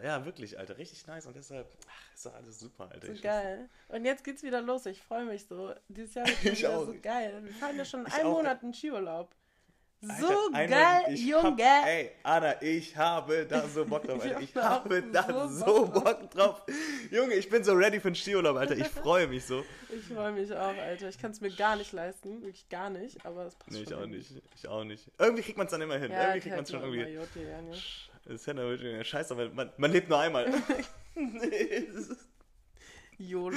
[0.03, 3.07] Ja, wirklich, Alter, richtig nice und deshalb, ach, ist doch alles super, Alter.
[3.07, 3.69] So ich weiß geil.
[3.89, 4.85] Und jetzt geht's wieder los.
[4.87, 5.73] Ich freue mich so.
[5.87, 6.85] Dieses Jahr wird wieder auch.
[6.85, 7.39] so geil.
[7.43, 8.33] Wir fahren ja schon Ich einen auch.
[8.37, 9.33] Monat in Skiurlaub.
[10.01, 11.63] So Alter, eine- geil, Junge.
[11.63, 14.41] Hab, ey, Anna, ich habe da so Bock drauf, Ich Alter.
[14.41, 16.63] Ich habe da so so Bock drauf.
[17.09, 18.75] Junge, ich bin so ready für den Skiurlaub, Alter.
[18.77, 19.63] Ich freue mich so.
[19.89, 21.07] Ich freue mich auch, Alter.
[21.09, 22.41] Ich kann es mir gar nicht leisten.
[22.41, 23.25] Wirklich gar nicht.
[23.25, 24.17] Aber es passt Nee, ich auch irgendwie.
[24.17, 24.41] nicht.
[24.55, 25.09] Ich auch nicht.
[25.17, 26.11] Irgendwie kriegt man es dann immer hin.
[26.11, 27.03] Ja, irgendwie kriegt man es schon irgendwie.
[27.03, 27.73] Majotte, ja, ne?
[28.25, 30.49] Das ist ja nur scheiße, aber man, man lebt nur einmal.
[31.15, 32.27] nee, das ist-
[33.17, 33.55] YOLO.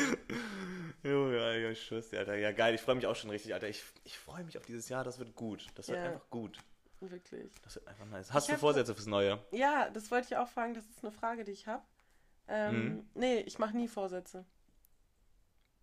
[1.03, 2.37] Junge, ja, ich schwör's dir, Alter.
[2.37, 3.69] Ja, geil, ich freue mich auch schon richtig, Alter.
[3.69, 5.67] Ich, ich freue mich auf dieses Jahr, das wird gut.
[5.75, 6.05] Das wird Ja.
[6.13, 6.59] einfach gut.
[7.01, 7.51] Wirklich.
[7.63, 8.33] Das wird einfach nice.
[8.33, 9.43] Hast Ich du Vorsätze fürs Neue?
[9.51, 10.75] Ja, das wollte ich auch fragen.
[10.75, 11.83] Das ist eine Frage, die ich habe.
[12.47, 13.09] Ähm, Mhm.
[13.15, 14.45] Nee, ich mache nie Vorsätze.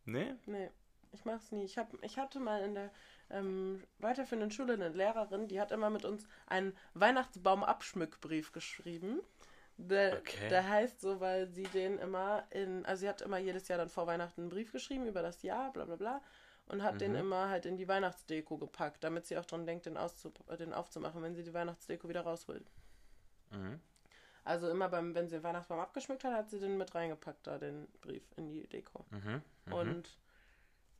[0.05, 0.35] Nee?
[0.45, 0.69] Nee,
[1.11, 1.65] ich mach's nie.
[1.65, 2.91] Ich, hab, ich hatte mal in der
[3.29, 9.21] ähm, weiterführenden Schule eine Lehrerin, die hat immer mit uns einen Weihnachtsbaum-Abschmückbrief geschrieben.
[9.77, 10.47] Der, Okay.
[10.49, 13.89] der heißt so, weil sie den immer in, also sie hat immer jedes Jahr dann
[13.89, 16.21] vor Weihnachten einen Brief geschrieben über das Jahr, bla bla bla,
[16.67, 17.17] und hat den Mhm.
[17.19, 20.73] immer halt in die Weihnachtsdeko gepackt, damit sie auch dran denkt, den, auszu äh, den
[20.73, 22.65] aufzumachen, wenn sie die Weihnachtsdeko wieder rausholt.
[23.51, 23.79] Mhm.
[24.45, 27.57] Also immer beim, wenn sie den Weihnachtsbaum abgeschmückt hat, hat sie den mit reingepackt, da
[27.57, 29.05] den Brief in die Deko.
[29.09, 29.41] Mhm.
[29.65, 29.73] Mhm.
[29.73, 30.17] Und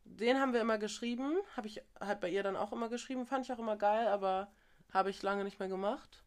[0.05, 1.37] den haben wir immer geschrieben.
[1.57, 3.25] Habe ich halt bei ihr dann auch immer geschrieben.
[3.25, 4.51] Fand ich auch immer geil, aber
[4.93, 6.23] habe ich lange nicht mehr gemacht.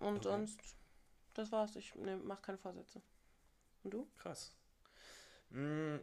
[0.00, 0.28] Und Okay.
[0.28, 0.60] sonst,
[1.34, 1.76] das war's.
[1.76, 3.00] Ich ne, mache keine Vorsätze.
[3.82, 4.08] Und du?
[4.18, 4.54] Krass.
[5.50, 5.96] Mm,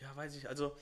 [0.00, 0.48] Ja, weiß ich.
[0.48, 0.74] Also,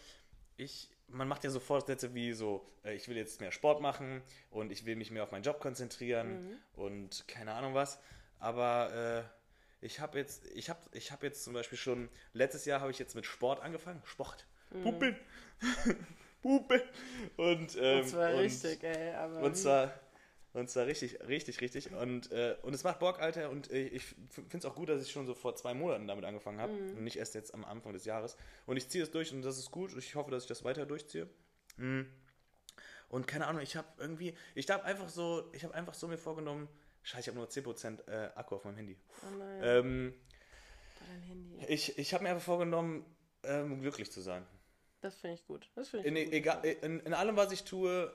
[0.57, 4.23] ich, man macht ja so Vorsätze wie so, äh, ich will jetzt mehr Sport machen
[4.51, 6.59] und ich will mich mehr auf meinen Job konzentrieren Mhm.
[6.75, 7.99] und keine Ahnung was.
[8.39, 9.38] Aber äh,
[9.81, 12.99] ich habe jetzt, ich habe, ich habe jetzt zum Beispiel schon letztes Jahr habe ich
[12.99, 14.03] jetzt mit Sport angefangen.
[14.05, 14.47] Sport.
[14.83, 15.17] Puppe.
[16.43, 16.83] Puppe.
[17.37, 19.15] Und, ähm, das war und, richtig, ey.
[19.15, 19.93] Aber Und zwar,
[20.53, 21.93] und zwar richtig, richtig, richtig.
[21.93, 23.51] Und, äh, und es macht Bock, Alter.
[23.51, 26.25] Und äh, ich finde es auch gut, dass ich schon so vor zwei Monaten damit
[26.25, 26.73] angefangen habe.
[26.73, 28.37] Und nicht erst jetzt am Anfang des Jahres.
[28.67, 29.97] Und ich ziehe es durch und das ist gut.
[29.97, 31.29] Ich hoffe, dass ich das weiter durchziehe.
[31.77, 32.03] Mm.
[33.09, 36.19] Und keine Ahnung, ich habe irgendwie, ich habe einfach so, ich habe einfach so mir
[36.19, 36.69] vorgenommen,
[37.09, 38.97] scheiße, ich habe nur 10% äh, Akku auf meinem Handy.
[39.27, 40.15] oh nein, Ähm,
[41.01, 41.65] deinem Handy.
[41.69, 43.05] ich ich habe mir einfach vorgenommen,
[43.45, 44.47] ähm, glücklich zu sein.
[45.01, 45.71] Das finde ich gut.
[45.75, 48.13] Das finde ich In, egal, in, in allem, was ich tue,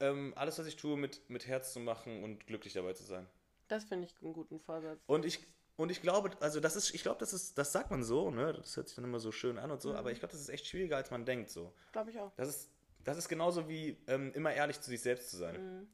[0.00, 3.26] ähm, alles, was ich tue, mit, mit Herz zu machen und glücklich dabei zu sein.
[3.68, 5.00] Das finde ich einen guten Vorsatz.
[5.06, 5.40] Und ich,
[5.76, 8.52] und ich glaube, also das ist, ich glaube, das ist, das sagt man so, ne?
[8.52, 10.50] Das hört sich dann immer so schön an und so, aber ich glaube, das ist
[10.50, 11.72] echt schwieriger, als man denkt, so.
[11.92, 12.32] Glaube ich auch.
[12.36, 12.70] Das ist,
[13.02, 15.80] das ist genauso wie ähm, immer ehrlich zu sich selbst zu sein.
[15.80, 15.88] Mhm.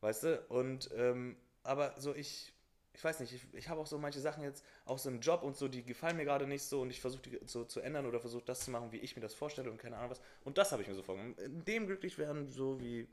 [0.00, 0.40] Weißt du?
[0.48, 2.52] Und, ähm, aber so ich,
[2.94, 5.42] ich weiß nicht, ich, ich habe auch so manche Sachen jetzt, auch so im Job
[5.42, 8.06] und so, die gefallen mir gerade nicht so und ich versuche die so zu ändern
[8.06, 10.20] oder versuche das zu machen, wie ich mir das vorstelle und keine Ahnung was.
[10.44, 11.36] Und das habe ich mir so vorgenommen.
[11.38, 13.08] In dem glücklich werden, so wie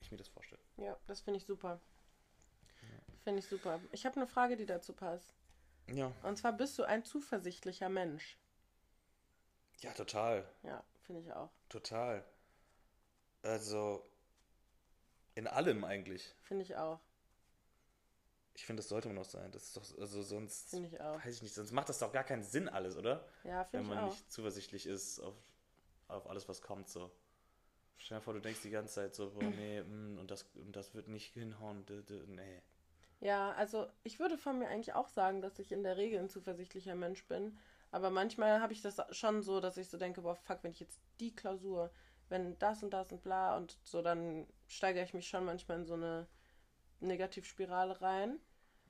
[0.00, 0.60] ich mir das vorstelle.
[0.76, 1.80] Ja, das finde ich super.
[3.22, 3.80] Finde ich super.
[3.92, 5.32] Ich habe eine Frage, die dazu passt.
[5.88, 6.12] Ja.
[6.22, 8.36] Und zwar bist du ein zuversichtlicher Mensch.
[9.80, 10.48] Ja, total.
[10.62, 11.50] Ja, finde ich auch.
[11.68, 12.24] Total.
[13.42, 14.04] Also,
[15.34, 16.34] in allem eigentlich.
[16.42, 17.00] Finde ich auch.
[18.54, 19.50] Ich finde, das sollte man auch sein.
[19.52, 21.24] Das ist doch, also sonst, Finde ich auch.
[21.24, 23.26] weiß ich nicht, sonst macht das doch gar keinen Sinn alles, oder?
[23.44, 24.04] Ja, Wenn finde ich man auch.
[24.04, 25.34] nicht zuversichtlich ist auf,
[26.08, 27.10] auf alles, was kommt, so.
[27.96, 30.74] Stell dir vor, du denkst die ganze Zeit so, boah, nee, mm, und das, und
[30.76, 32.62] das wird nicht hinhauen, d, d, nee.
[33.20, 36.28] Ja, also ich würde von mir eigentlich auch sagen, dass ich in der Regel ein
[36.28, 37.56] zuversichtlicher Mensch bin.
[37.92, 40.80] Aber manchmal habe ich das schon so, dass ich so denke, boah, fuck, wenn ich
[40.80, 41.90] jetzt die Klausur,
[42.28, 45.84] wenn das und das und bla und so, dann steigere ich mich schon manchmal in
[45.86, 46.26] so eine
[47.02, 48.38] Negativspirale rein.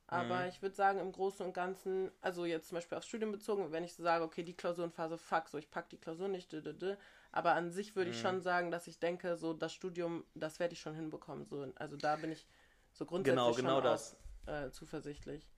[0.08, 0.48] Aber Mhm.
[0.48, 3.84] ich würde sagen, im Großen und Ganzen, also jetzt zum Beispiel aufs Studium bezogen, wenn
[3.84, 6.72] ich so sage, okay, die Klausurenphase, fuck, so ich pack die Klausur nicht, d -d
[6.74, 6.98] -d.
[7.32, 8.20] aber an sich würde ich Mhm.
[8.20, 11.46] schon sagen, dass ich denke, so das Studium, das werde ich schon hinbekommen.
[11.46, 12.46] So, also da bin ich
[12.92, 14.16] so grundsätzlich Genau, genau schon das.
[14.46, 15.48] Auch, äh, zuversichtlich.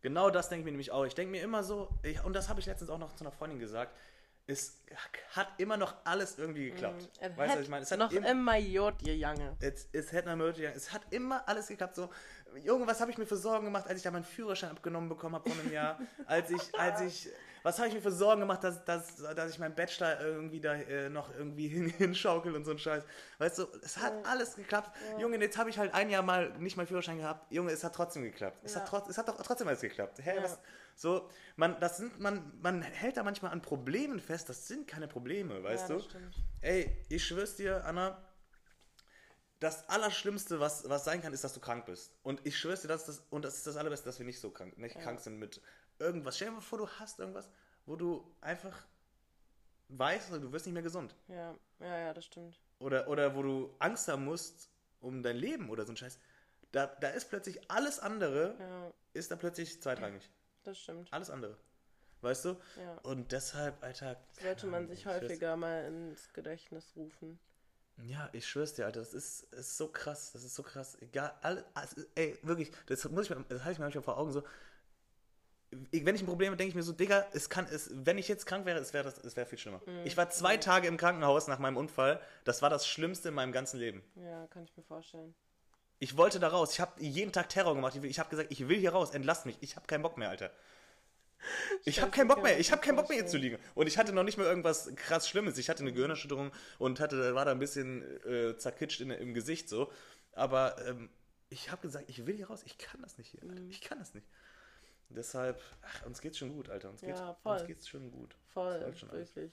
[0.00, 1.04] Genau das denke ich mir nämlich auch.
[1.04, 3.30] Ich denke mir immer so, ich, und das habe ich letztens auch noch zu einer
[3.32, 3.96] Freundin gesagt,
[4.46, 4.80] es
[5.30, 7.08] hat immer noch alles irgendwie geklappt.
[7.20, 7.82] Es Weißt du, was ich meine?
[7.84, 9.56] Es hat noch im- immer Jod, ihr Jange.
[9.60, 11.94] Es, es, hätte man möglich, es hat immer alles geklappt.
[11.94, 12.10] So,
[12.62, 15.36] Junge, was habe ich mir für Sorgen gemacht, als ich da meinen Führerschein abgenommen bekommen
[15.36, 15.98] habe vor einem Jahr?
[16.26, 17.28] als ich, als ich,
[17.62, 20.74] was habe ich mir für Sorgen gemacht, dass, dass, dass ich meinen Bachelor irgendwie da
[20.74, 23.04] äh, noch irgendwie hin, hinschaukel und so ein Scheiß.
[23.38, 24.90] Weißt du, es hat alles geklappt.
[25.18, 27.50] Junge, jetzt habe ich halt ein Jahr mal nicht meinen Führerschein gehabt.
[27.52, 28.58] Junge, es hat trotzdem geklappt.
[28.64, 28.80] Es, Ja.
[28.80, 30.18] hat, trotz, es hat doch trotzdem alles geklappt.
[30.22, 30.42] Hä, Ja.
[30.42, 30.58] was,
[30.94, 34.48] so, man, das sind, man, man hält da manchmal an Problemen fest.
[34.48, 36.02] Das sind keine Probleme, weißt ja, du?
[36.02, 36.34] stimmt.
[36.60, 38.18] Ey, ich schwör's dir, Anna,
[39.60, 42.12] das Allerschlimmste, was, was sein kann, ist, dass du krank bist.
[42.22, 44.40] Und ich schwör's dir, das ist das, und das ist das Allerbeste, dass wir nicht
[44.40, 45.02] so krank, nicht Ja.
[45.02, 45.60] krank sind mit
[45.98, 46.36] irgendwas.
[46.36, 47.48] Stell dir mal vor, du hast irgendwas,
[47.86, 48.86] wo du einfach
[49.88, 51.14] weißt, du wirst nicht mehr gesund.
[51.28, 52.58] Ja, ja, ja, das stimmt.
[52.78, 54.70] Oder, oder wo du Angst haben musst
[55.00, 56.18] um dein Leben oder so ein Scheiß.
[56.70, 60.30] Da, da ist plötzlich alles andere, Ja, ist da plötzlich zweitrangig.
[60.64, 61.12] das stimmt.
[61.12, 61.56] Alles andere.
[62.22, 62.56] Weißt du?
[62.76, 62.98] Ja.
[63.02, 64.16] Und deshalb, Alter.
[64.40, 67.38] Sollte man sich häufiger mal ins Gedächtnis rufen.
[68.04, 70.96] Ja, ich schwör's dir, Alter, das ist, ist so krass, das ist so krass.
[71.00, 74.16] Egal, alle, also, ey, wirklich, das muss ich mir, das halte ich mir manchmal vor
[74.18, 74.42] Augen so.
[75.90, 78.28] Wenn ich ein Problem habe, denke ich mir so, Digga, es kann, es, wenn ich
[78.28, 79.80] jetzt krank wäre, es wäre es wäre viel schlimmer.
[80.04, 82.20] Ich war zwei Tage im Krankenhaus nach meinem Unfall.
[82.44, 84.02] Das war das Schlimmste in meinem ganzen Leben.
[84.16, 85.34] Ja, kann ich mir vorstellen.
[85.98, 86.72] Ich wollte da raus.
[86.72, 87.96] Ich habe jeden Tag Terror gemacht.
[88.02, 89.14] Ich, habe gesagt, ich will hier raus.
[89.14, 89.56] Entlasst mich.
[89.60, 90.50] Ich habe keinen Bock mehr, Alter.
[91.84, 92.60] Ich habe keinen Bock mehr.
[92.60, 93.58] ich habe keinen Bock mehr hier zu liegen.
[93.74, 95.58] Und ich hatte noch nicht mal irgendwas krass Schlimmes.
[95.58, 99.68] Ich hatte eine Gehirnerschütterung und hatte, war da ein bisschen äh, zerkitscht in, im Gesicht
[99.68, 99.90] so.
[100.32, 101.10] Aber ähm,
[101.50, 102.62] ich habe gesagt, ich will hier raus.
[102.64, 103.42] Ich kann das nicht hier.
[103.42, 103.62] Alter.
[103.70, 104.26] Ich kann das nicht.
[105.14, 106.90] Deshalb, ach, uns geht's schon gut, Alter.
[106.90, 107.56] Uns geht's, Ja, voll.
[107.58, 108.36] Uns geht's schon gut.
[108.52, 109.52] Voll, läuft schon wirklich.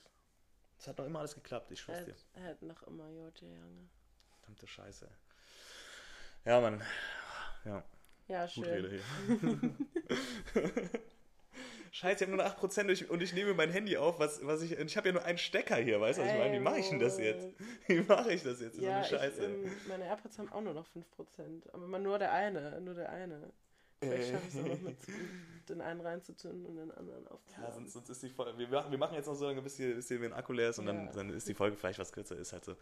[0.77, 2.15] Es hat noch immer alles geklappt, ich schwör's dir.
[2.33, 3.89] Hätte hätt noch immer Joje Jange.
[4.39, 5.07] Verdammte Scheiße.
[6.45, 6.81] Ja, Mann.
[7.65, 7.83] Ja,
[8.27, 8.63] Ja, gut schön.
[8.85, 9.75] Rede hier.
[11.91, 14.45] Scheiße, ich habe nur noch 8% und ich, und ich nehme mein Handy auf, was,
[14.45, 14.73] was ich.
[14.77, 16.53] Ich habe ja nur einen Stecker hier, weißt du, was ich meine?
[16.55, 17.49] Wie mache ich denn das jetzt?
[17.87, 18.77] Wie mache ich das jetzt?
[18.77, 19.45] Das Ja, ist so eine Scheiße.
[19.45, 21.73] ich, ähm, meine AirPods haben auch nur noch 5%.
[21.73, 23.51] Aber nur der eine, nur der eine.
[24.01, 24.97] Vielleicht schaffe ich es auch noch mit
[25.67, 27.73] den einen reinzuzünden und den anderen Ja, aufzuladen.
[27.75, 28.57] sonst, sonst ist die Folge.
[28.57, 30.69] Wir, machen- wir machen jetzt noch so lange, bis hier, bis hier ein Akku leer
[30.69, 31.11] ist und dann, Ja.
[31.11, 32.75] dann ist die Folge vielleicht was kürzer, ist halt so.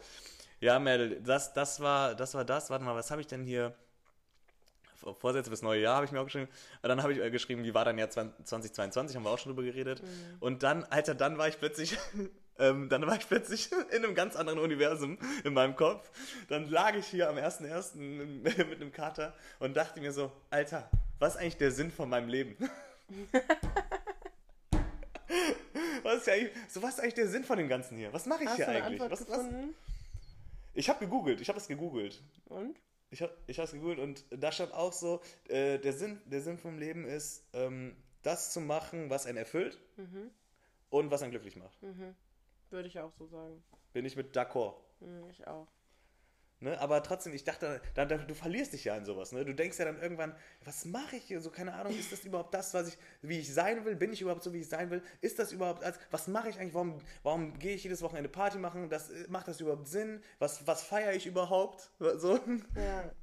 [0.60, 2.70] Ja, Mel, das, das, war, das war das.
[2.70, 3.76] Warte mal, was habe ich denn hier?
[4.96, 6.50] Vor- Vorsätze fürs neue Jahr habe ich mir auch geschrieben.
[6.80, 9.16] Aber dann habe ich äh, geschrieben, wie war dein Jahr 20- 2022?
[9.16, 10.02] Haben wir auch schon drüber geredet.
[10.02, 10.38] Mhm.
[10.40, 11.98] Und dann, Alter, dann war ich plötzlich.
[12.60, 16.10] Ähm, dann war ich plötzlich in einem ganz anderen Universum in meinem Kopf.
[16.48, 17.96] Dann lag ich hier am 1.1.
[18.42, 20.90] mit einem Kater und dachte mir so, Alter,
[21.20, 22.58] was ist eigentlich der Sinn von meinem Leben?
[26.04, 28.14] Was ist, eigentlich, so, was ist eigentlich der Sinn von dem Ganzen hier?
[28.14, 29.02] Was mache ich Hast hier eigentlich?
[29.02, 29.46] Was, was?
[30.74, 32.22] Ich habe gegoogelt, ich habe das gegoogelt.
[32.46, 32.80] Und?
[33.10, 36.58] Ich habe ich es gegoogelt und da stand auch so, äh, der, Sinn, der Sinn
[36.58, 40.32] vom Leben ist, ähm, das zu machen, was einen erfüllt Mhm.
[40.90, 41.82] und was einen glücklich macht.
[41.84, 42.16] Mhm.
[42.70, 43.64] Würde ich auch so sagen.
[43.92, 44.76] Bin ich mit d'accord.
[45.00, 45.68] Mhm, ich auch.
[46.60, 46.80] Ne?
[46.80, 49.32] Aber trotzdem, ich dachte, da, da, du verlierst dich ja in sowas.
[49.32, 49.46] Ne?
[49.46, 50.36] Du denkst ja dann irgendwann,
[50.66, 51.40] was mache ich hier?
[51.40, 53.96] So, keine Ahnung, ist das überhaupt das, was ich, wie ich sein will?
[53.96, 55.04] Bin ich überhaupt so, wie ich sein will?
[55.22, 56.74] Ist das überhaupt, als, was mache ich eigentlich?
[56.74, 58.90] Warum, warum gehe ich jedes Wochenende Party machen?
[58.90, 60.22] Das, äh, macht das überhaupt Sinn?
[60.40, 61.92] Was, was feiere ich überhaupt?
[62.00, 62.40] So.
[62.76, 63.12] Ja,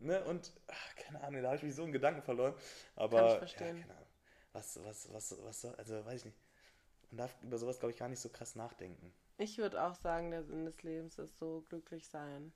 [0.00, 0.24] Ne?
[0.24, 2.54] Und, ach, keine Ahnung, da habe ich mich so in Gedanken verloren.
[2.96, 3.76] Aber, Kann ich verstehen.
[3.76, 4.08] Ja, keine Ahnung.
[4.52, 6.38] Was, was, was, was also weiß ich nicht.
[7.10, 9.12] Man darf über sowas, glaube ich, gar nicht so krass nachdenken.
[9.40, 12.52] Ich würde auch sagen, der Sinn des Lebens ist so glücklich sein.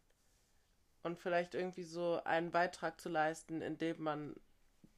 [1.03, 4.35] Und vielleicht irgendwie so einen Beitrag zu leisten, indem man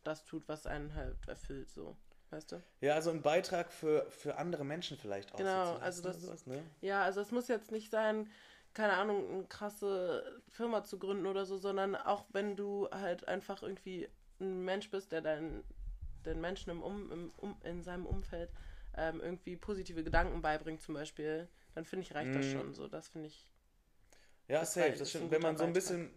[0.04, 1.96] das tut, was einen halt erfüllt, so.
[2.30, 2.62] Weißt du?
[2.80, 5.36] Ja, also ein Beitrag für, für andere Menschen vielleicht auch.
[5.36, 6.62] Genau, also leisten das- sowas, ne?
[6.80, 8.28] Ja, also es muss jetzt nicht sein,
[8.74, 13.62] keine Ahnung, eine krasse Firma zu gründen oder so, sondern auch wenn du halt einfach
[13.62, 14.08] irgendwie
[14.40, 15.64] ein Mensch bist, der dein,
[16.24, 18.50] den Menschen im um, im, um, in seinem Umfeld
[18.96, 22.52] ähm, irgendwie positive Gedanken beibringt zum Beispiel, dann finde ich, reicht das Mhm.
[22.52, 22.88] schon so.
[22.88, 23.46] Das finde ich.
[24.48, 25.30] Ja, Das safe, ist das stimmt.
[25.30, 26.10] Wenn man so ein bisschen,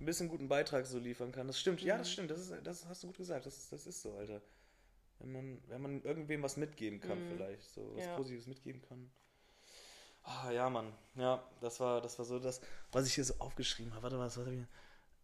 [0.00, 1.46] ein bisschen guten Beitrag so liefern kann.
[1.46, 2.12] Das stimmt, ja, das Mhm.
[2.12, 2.30] stimmt.
[2.32, 3.46] Das, ist, das hast du gut gesagt.
[3.46, 4.42] Das, ist- das ist so, Alter.
[5.20, 7.32] Wenn man, wenn man irgendwem was mitgeben kann, Mhm.
[7.36, 7.70] vielleicht.
[7.72, 8.16] So was Ja.
[8.16, 9.10] Positives mitgeben kann.
[10.24, 10.92] Ah, ja, Mann.
[11.14, 14.02] Ja, das war, das war so das, was ich hier so aufgeschrieben habe.
[14.02, 14.60] Warte mal, was habe ich?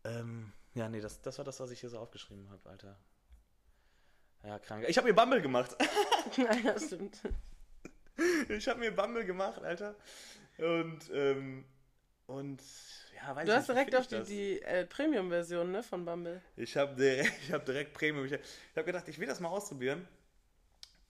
[0.04, 2.96] Ähm, ja, nee, das, das war das, was ich hier so aufgeschrieben habe, Alter.
[4.44, 4.84] Ja, krank.
[4.88, 5.76] Ich habe mir Bumble gemacht.
[6.64, 7.20] ja, stimmt.
[8.48, 9.96] Ich habe mir Bumble gemacht, Alter.
[10.58, 11.64] Und, ähm,
[12.26, 12.62] und,
[13.16, 16.04] ja, weiß Du ich hast nicht, wie direkt auf die, die äh, Premium-Version ne, von
[16.04, 16.40] Bumble.
[16.56, 18.26] Ich habe direkt, ich hab direkt Premium.
[18.26, 18.42] Ich habe
[18.76, 20.06] hab gedacht, ich will das mal ausprobieren.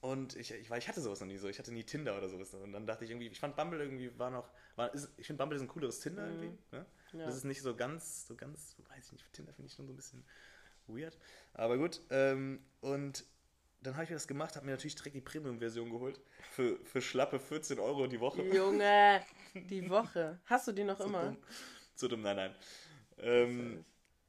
[0.00, 1.48] Und ich, ich, weil ich hatte sowas noch nie so.
[1.48, 2.52] Ich hatte nie Tinder oder sowas.
[2.54, 5.40] Und dann dachte ich irgendwie, ich fand Bumble irgendwie war noch, war, ist, ich finde
[5.42, 6.42] Bumble ist ein cooleres Tinder Mhm.
[6.42, 6.58] irgendwie.
[6.72, 6.86] Ne?
[7.12, 7.26] Ja.
[7.26, 9.92] Das ist nicht so ganz, so ganz, weiß ich nicht, Tinder finde ich schon so
[9.92, 10.24] ein bisschen
[10.88, 11.16] weird.
[11.54, 12.00] Aber gut.
[12.10, 13.24] Ähm, und
[13.82, 16.20] dann habe ich mir das gemacht, habe mir natürlich direkt die Premium-Version geholt.
[16.52, 18.42] Für, für schlappe 14 Euro die Woche.
[18.54, 19.20] Junge,
[19.54, 20.40] die Woche.
[20.46, 21.22] Hast du die noch Zu immer?
[21.22, 21.36] dumm.
[21.94, 22.54] Zu dumm, nein, nein.
[23.18, 23.84] Ähm,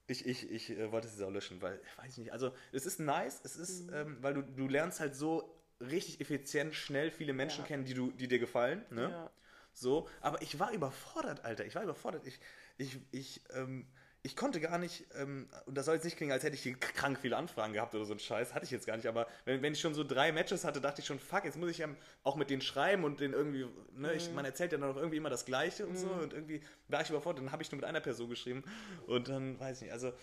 [0.07, 2.99] ich ich, ich äh, wollte jetzt auch löschen, weil, ich weiß nicht, also es ist
[2.99, 3.93] nice, es ist, Mhm.
[3.93, 7.67] ähm, weil du, du lernst halt so richtig effizient, schnell viele Menschen Ja.
[7.67, 9.09] kennen, die, du, die dir gefallen, ne?
[9.09, 9.31] Ja.
[9.75, 12.27] So, aber ich war überfordert, Alter, ich war überfordert.
[12.27, 12.39] Ich,
[12.77, 13.87] ich, ich, ähm,
[14.25, 16.75] ich konnte gar nicht, ähm, und das soll jetzt nicht klingen, als hätte ich hier
[16.79, 19.61] krank viele Anfragen gehabt oder so ein Scheiß, hatte ich jetzt gar nicht, aber wenn,
[19.61, 21.89] wenn ich schon so drei Matches hatte, dachte ich schon, fuck, jetzt muss ich ja
[22.23, 24.35] auch mit denen schreiben und den irgendwie, ne, ich, Mhm.
[24.35, 26.19] man erzählt ja dann auch irgendwie immer das Gleiche und so Mhm.
[26.23, 28.63] und irgendwie war ich überfordert, dann habe ich nur mit einer Person geschrieben
[29.07, 30.13] und dann, weiß ich nicht, also,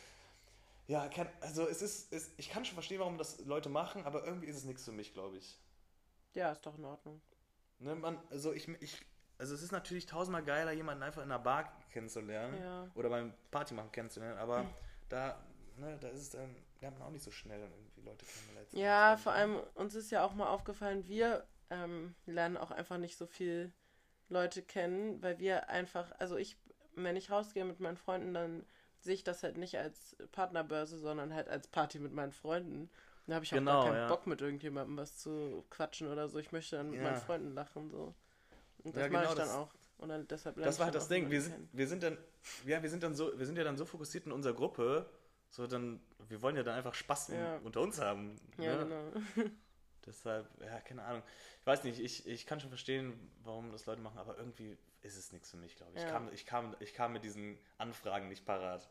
[0.86, 4.24] ja, kann, also es ist, es, ich kann schon verstehen, warum das Leute machen, aber
[4.26, 5.58] irgendwie ist es nichts für mich, glaube ich.
[6.34, 7.20] ja, ist doch in Ordnung.
[7.78, 9.00] Ne, man, also ich, ich,
[9.40, 12.88] also es ist natürlich tausendmal geiler, jemanden einfach in einer Bar kennenzulernen Ja.
[12.94, 14.74] oder beim Party machen kennenzulernen, aber Mhm.
[15.08, 15.36] da,
[15.78, 18.54] ne, da ist es dann, lernt man auch nicht so schnell irgendwie Leute kennen.
[18.54, 22.98] letzten Ja, vor allem uns ist ja auch mal aufgefallen, wir ähm, lernen auch einfach
[22.98, 23.72] nicht so viel
[24.28, 26.56] Leute kennen, weil wir einfach, also ich,
[26.94, 28.66] wenn ich rausgehe mit meinen Freunden, dann
[29.00, 32.90] sehe ich das halt nicht als Partnerbörse, sondern halt als Party mit meinen Freunden.
[33.26, 34.08] Da habe ich auch Genau, gar keinen ja.
[34.08, 36.38] Bock mit irgendjemandem was zu quatschen oder so.
[36.38, 37.04] Ich möchte dann mit Ja.
[37.04, 38.14] meinen Freunden lachen so.
[38.84, 39.70] Und das Ja, mache genau, ich dann das- auch.
[39.98, 41.30] Und dann deshalb Das ich war halt das Ding.
[41.30, 42.16] Wir sind, wir sind dann,
[42.64, 45.06] ja, wir sind dann so, wir sind ja dann so fokussiert in unserer Gruppe,
[45.50, 47.58] so dann, wir wollen ja dann einfach Spaß Ja.
[47.64, 48.40] unter uns haben.
[48.58, 49.12] Ja, ne?
[49.34, 49.50] genau.
[50.06, 51.22] Deshalb, ja, keine Ahnung.
[51.60, 53.12] Ich weiß nicht, ich, ich kann schon verstehen,
[53.44, 55.98] warum das Leute machen, aber irgendwie ist es nichts für mich, glaube ich.
[55.98, 56.10] Ich, Ja.
[56.10, 58.88] kam, ich, kam, ich kam mit diesen Anfragen nicht parat.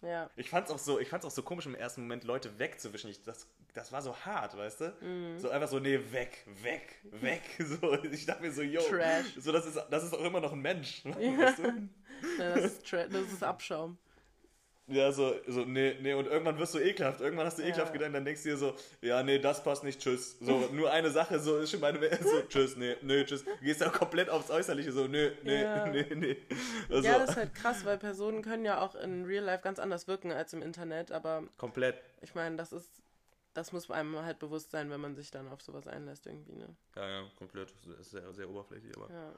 [0.00, 0.30] Ja.
[0.36, 3.10] Ich fand's auch so, ich fand's auch so komisch im ersten Moment, Leute wegzuwischen.
[3.10, 4.92] Ich, das das war so hart, weißt du?
[5.00, 5.38] Mhm.
[5.38, 7.42] So einfach so, nee, weg, weg, weg.
[7.58, 9.26] So, ich dachte mir so, yo, Trash.
[9.38, 11.02] so, das ist, das ist auch immer noch ein Mensch.
[11.20, 11.38] Ja.
[11.38, 11.88] Weißt du?
[12.38, 13.96] Ja, das, ist Tra das ist Abschaum.
[14.90, 17.20] Ja, so, so, nee, nee, und irgendwann wirst du ekelhaft.
[17.20, 17.68] Irgendwann hast du Ja.
[17.68, 20.38] ekelhaft gedacht, dann denkst du dir so, ja, nee, das passt nicht, tschüss.
[20.40, 23.44] So, nur eine Sache, so, ist schon meine, so, tschüss, nee, nee, tschüss.
[23.44, 25.86] Du gehst auch komplett aufs Äußerliche, so, nee, nee, Ja.
[25.88, 26.36] nee, nee.
[26.88, 29.78] Also, Ja, das ist halt krass, weil Personen können ja auch in Real Life ganz
[29.78, 32.00] anders wirken als im Internet, aber komplett.
[32.22, 33.02] ich meine, das ist,
[33.58, 36.74] das muss einem halt bewusst sein, wenn man sich dann auf sowas einlässt irgendwie, ne?
[36.94, 37.74] Ja, ja, komplett.
[37.86, 39.10] Das ist sehr, sehr oberflächlich, aber.
[39.12, 39.32] Ja.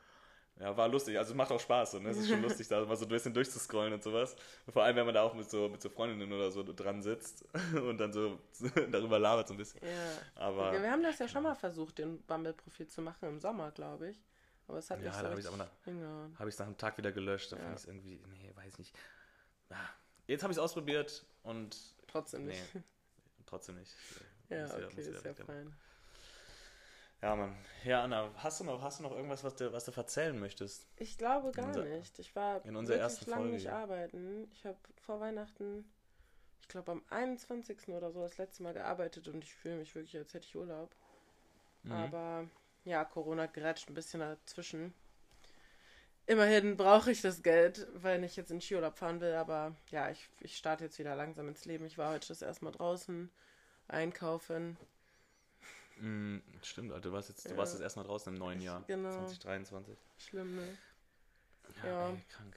[0.59, 1.17] Ja, war lustig.
[1.17, 1.93] Also macht auch Spaß.
[1.93, 2.11] So, ne?
[2.11, 4.37] Es ist schon lustig, da mal so ein bisschen durchzuscrollen und sowas.
[4.69, 7.47] Vor allem, wenn man da auch mit so, mit so Freundinnen oder so dran sitzt
[7.75, 8.39] und dann so
[8.91, 9.81] darüber labert so ein bisschen.
[9.83, 9.89] Ja.
[10.35, 10.73] Aber.
[10.73, 14.21] Wir haben das ja schon mal versucht, den Bumble-Profil zu machen im Sommer, glaube ich.
[14.69, 17.11] Aber es hat Ja, nicht so da nach- habe ich es nach einem Tag wieder
[17.13, 17.53] gelöscht.
[17.53, 17.63] Da Ja.
[17.63, 18.95] fand ich es irgendwie, nee, weiß nicht.
[19.71, 19.77] Ja.
[20.27, 22.85] Jetzt habe ich es ausprobiert und Trotzdem nee, nicht.
[23.51, 23.95] Trotzdem nicht.
[24.49, 25.77] Ja, Muss wieder- okay, muss ist ja fein.
[27.23, 27.55] Ja, Mann.
[27.85, 30.87] Ja, Anna, hast du noch, hast du noch irgendwas, was du, was du verzählen möchtest?
[30.97, 32.19] Ich glaube gar unser- nicht.
[32.19, 34.51] Ich war in unserer ersten lange Folge nicht arbeiten.
[34.53, 35.85] Ich habe vor Weihnachten,
[36.63, 37.89] ich glaube am 21.
[37.95, 40.95] oder so das letzte Mal gearbeitet und ich fühle mich wirklich, als hätte ich Urlaub.
[41.83, 41.93] Mhm.
[41.93, 42.49] Aber
[42.85, 44.95] ja, Corona grätscht ein bisschen dazwischen.
[46.31, 49.35] Immerhin brauche ich das Geld, wenn ich jetzt in Skiurlaub fahren will.
[49.35, 51.85] Aber ja, ich, ich starte jetzt wieder langsam ins Leben.
[51.87, 53.29] Ich war heute das erste Mal draußen
[53.89, 54.77] einkaufen.
[55.97, 57.09] Mm, stimmt, Alter.
[57.09, 57.57] Du warst jetzt, du Ja.
[57.57, 58.85] warst jetzt erstmal draußen im neuen Jahr.
[58.87, 59.11] Genau.
[59.11, 59.99] 2023.
[60.19, 60.79] Schlimm, ne?
[61.83, 62.09] Ja, Ja.
[62.11, 62.57] Ey, krank.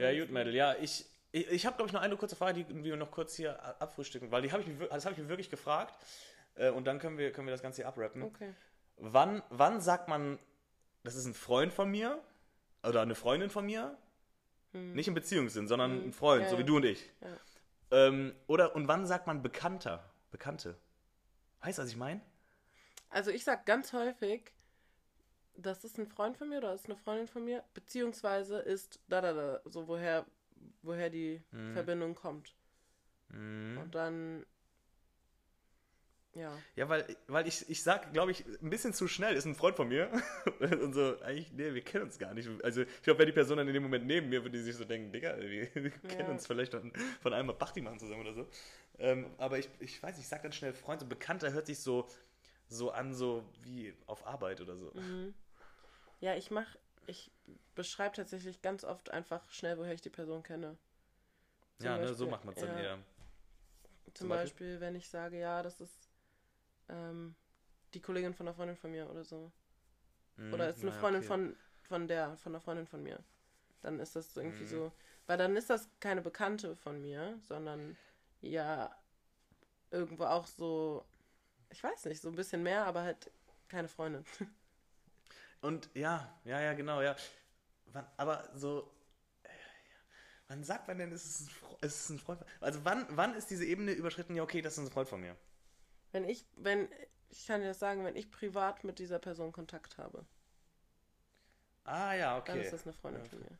[0.00, 0.56] Ja, gut, Mädel.
[0.56, 3.36] Ja, ich, ich, ich habe, glaube ich, noch eine kurze Frage, die wir noch kurz
[3.36, 5.94] hier abfrühstücken, weil die habe ich, das habe ich mir wirklich gefragt.
[6.56, 8.24] Äh, und dann können wir, können wir das Ganze hier abrappen.
[8.24, 8.52] Okay.
[8.96, 10.40] Wann, wann sagt man,
[11.04, 12.20] das ist ein Freund von mir
[12.82, 13.96] oder eine Freundin von mir?
[14.72, 14.92] Hm.
[14.94, 16.08] Nicht im Beziehungssinn, sondern Mhm.
[16.08, 17.08] ein Freund, Ja, so wie du und ich.
[17.20, 17.36] Ja.
[18.08, 20.10] Ähm, oder, und wann sagt man Bekannter?
[20.32, 20.76] Bekannte.
[21.60, 22.20] Weißt du, was ich meine?
[23.08, 24.52] Also ich sag ganz häufig,
[25.56, 29.20] das ist ein Freund von mir oder ist eine Freundin von mir, beziehungsweise ist da
[29.20, 30.26] da da, so woher,
[30.82, 31.74] woher die Mhm.
[31.74, 32.54] Verbindung kommt.
[33.28, 33.78] Mhm.
[33.78, 34.44] Und dann,
[36.34, 36.52] ja.
[36.76, 39.76] Ja, weil, weil ich, ich sag, glaube ich, ein bisschen zu schnell, ist ein Freund
[39.76, 40.10] von mir.
[40.60, 42.48] und so, eigentlich, nee, wir kennen uns gar nicht.
[42.62, 44.76] Also, ich glaube, wäre die Person dann in dem Moment neben mir, würde die sich
[44.76, 46.30] so denken, Digga, wir, wir kennen Ja.
[46.30, 48.48] uns vielleicht von, von einmal Bachti machen zusammen oder so.
[48.98, 52.08] Ähm, aber ich, ich weiß, ich sag dann schnell Freund, so Bekannter hört sich so,
[52.68, 54.90] so an, so wie auf Arbeit oder so.
[54.94, 55.34] Mhm.
[56.20, 56.76] Ja, ich mach,
[57.06, 57.30] ich
[57.74, 60.76] beschreibe tatsächlich ganz oft einfach schnell, woher ich die Person kenne.
[61.78, 62.82] Zum ja, ne, so Beispiel, macht man es dann ja.
[62.82, 62.98] eher.
[64.04, 64.66] Zum, Zum Beispiel?
[64.68, 64.80] Beispiel?
[64.80, 66.03] wenn ich sage, ja, das ist
[66.88, 67.34] ähm,
[67.94, 69.52] die Kollegin von einer Freundin von mir oder so.
[70.36, 71.28] Mhm, Oder ist eine naja, Freundin okay.
[71.28, 73.22] von, von der, von einer Freundin von mir.
[73.82, 74.66] Dann ist das so irgendwie Mhm.
[74.66, 74.92] so.
[75.26, 77.96] Weil dann ist das keine Bekannte von mir, sondern
[78.42, 78.94] ja
[79.90, 81.04] irgendwo auch so,
[81.70, 83.30] ich weiß nicht, so ein bisschen mehr, aber halt
[83.68, 84.24] keine Freundin.
[85.60, 87.16] Und ja, ja, ja, genau, ja.
[87.86, 88.90] Wann, aber so,
[89.44, 89.48] äh,
[90.48, 91.40] wann sagt man denn, ist es,
[91.82, 94.74] ist es ein Freund von Also wann, wann ist diese Ebene überschritten, ja, okay, das
[94.78, 95.36] ist ein Freund von mir?
[96.14, 96.88] Wenn ich, wenn,
[97.28, 100.24] ich kann dir das sagen, wenn ich privat mit dieser Person Kontakt habe,
[101.84, 102.62] Ah ja, dann okay.
[102.64, 103.58] ist das eine Freundin Ja, von mir.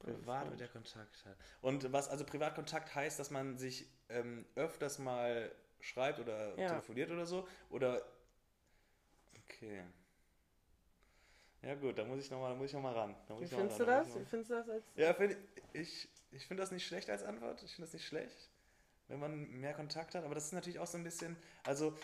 [0.00, 1.36] Privat mit der Kontakt hat.
[1.62, 6.68] Und was, also Privatkontakt heißt, dass man sich ähm, öfters mal schreibt oder Ja.
[6.68, 7.48] telefoniert oder so?
[7.70, 8.02] Oder.
[9.44, 9.84] Okay.
[11.62, 13.16] Ja gut, da muss ich nochmal noch mal ran.
[13.26, 14.14] Da muss Wie ich noch mal findest du ran, da das?
[14.20, 14.84] Wie findest du das als.
[14.96, 15.36] Ja, find,
[15.72, 17.62] ich, ich finde das nicht schlecht als Antwort.
[17.62, 18.50] Ich finde das nicht schlecht,
[19.08, 20.24] wenn man mehr Kontakt hat.
[20.24, 21.94] Aber das ist natürlich auch so ein bisschen, also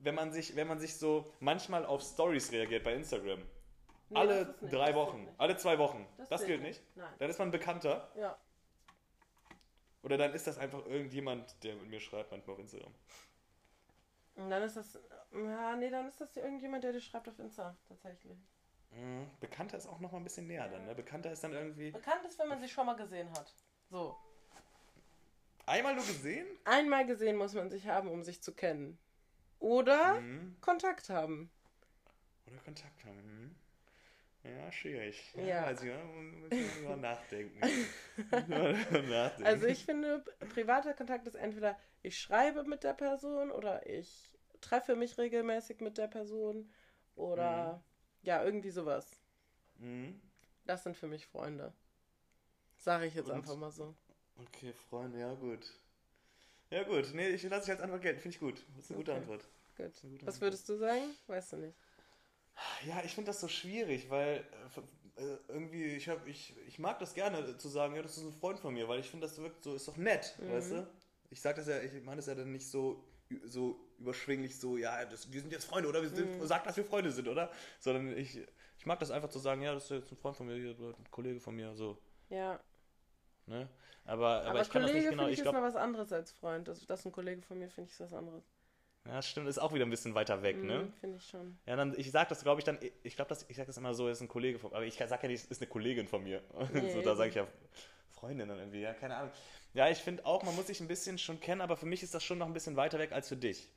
[0.00, 3.40] wenn man sich, wenn man sich so manchmal auf Stories reagiert bei Instagram.
[4.08, 6.06] Nee, alle das drei das Wochen, alle zwei Wochen.
[6.16, 6.82] Das, zählt gilt nicht.
[6.94, 7.12] Nein.
[7.18, 8.10] Dann ist man Bekannter.
[8.16, 8.38] Ja.
[10.02, 12.94] Oder dann ist das einfach irgendjemand, der mit mir schreibt, manchmal auf Instagram.
[14.36, 15.00] Und dann ist das.
[15.32, 18.38] Ja, nee, dann ist das irgendjemand, der dir schreibt auf Insta, tatsächlich.
[18.90, 19.28] Mhm.
[19.40, 20.84] Bekannter ist auch noch mal ein bisschen näher dann.
[20.84, 20.94] Ne?
[20.94, 21.90] Bekannter ist dann irgendwie.
[21.90, 23.52] Bekannt ist, wenn man sich schon mal gesehen hat.
[23.90, 24.16] So.
[25.66, 26.46] Einmal nur gesehen?
[26.64, 28.98] Einmal gesehen muss man sich haben, um sich zu kennen.
[29.58, 30.56] Oder Mhm.
[30.60, 31.50] Kontakt haben.
[32.46, 33.16] Oder Kontakt haben.
[33.22, 33.54] Mhm.
[34.44, 35.32] Ja, schwierig.
[35.36, 35.70] Ja, Ja.
[35.72, 36.04] ich, ja.
[36.84, 37.58] Mal nachdenken.
[38.30, 39.44] Nachdenken.
[39.44, 44.94] Also ich finde, privater Kontakt ist entweder ich schreibe mit der Person oder ich treffe
[44.94, 46.70] mich regelmäßig mit der Person
[47.16, 47.82] oder
[48.22, 49.20] ja, irgendwie sowas.
[49.78, 50.20] Mhm.
[50.64, 51.72] Das sind für mich Freunde.
[52.76, 53.36] Sage ich jetzt Und?
[53.36, 53.96] einfach mal so.
[54.42, 55.72] Okay, Freunde, ja gut.
[56.70, 58.62] Ja gut, nee, ich lasse dich als Antwort gelten, finde ich gut.
[58.76, 59.20] Das ist eine gute Okay.
[59.20, 59.44] Antwort.
[59.76, 59.86] Gut.
[60.02, 60.40] eine gute Was Antwort.
[60.40, 61.02] würdest du sagen?
[61.26, 61.76] Weißt du nicht.
[62.86, 64.44] Ja, ich finde das so schwierig, weil
[65.16, 68.32] äh, irgendwie, ich, hab, ich, ich mag das gerne zu sagen, ja, das ist ein
[68.32, 70.50] Freund von mir, weil ich finde, das wirkt so, ist doch nett, Mhm.
[70.52, 70.86] weißt du?
[71.30, 73.02] Ich sag das ja, ich meine das ja dann nicht so
[73.44, 76.00] so überschwinglich so, ja, das, wir sind jetzt Freunde, oder?
[76.00, 77.50] Wir sind, Sag, dass wir Freunde sind, oder?
[77.80, 78.38] Sondern ich,
[78.78, 81.10] ich mag das einfach zu sagen, ja, das ist jetzt ein Freund von mir, ein
[81.10, 81.98] Kollege von mir, so.
[82.30, 82.60] Ja.
[83.46, 83.68] Ne?
[84.04, 85.26] Aber, aber, Aber, ich kann das Kollege nicht genau.
[85.26, 86.68] Ich ich ist glaube, noch was anderes als Freund.
[86.68, 88.44] Das, das ist ein Kollege von mir, finde ich, ist was anderes.
[89.06, 90.82] ja, stimmt, ist auch wieder ein bisschen weiter weg, ne?
[90.84, 91.58] Mhm, finde ich schon.
[91.66, 93.94] Ja, dann, ich sag das, glaube ich, dann, ich glaube, das, ich sag das immer
[93.94, 96.22] so, ist ein Kollege von mir, aber ich sag ja nicht, ist eine Kollegin von
[96.22, 96.42] mir.
[96.72, 97.46] Nee, so, da sage ich ja
[98.10, 99.32] Freundin dann irgendwie, ja, keine Ahnung.
[99.74, 102.14] Ja, ich finde auch, man muss sich ein bisschen schon kennen, aber für mich ist
[102.14, 103.70] das schon noch ein bisschen weiter weg als für dich.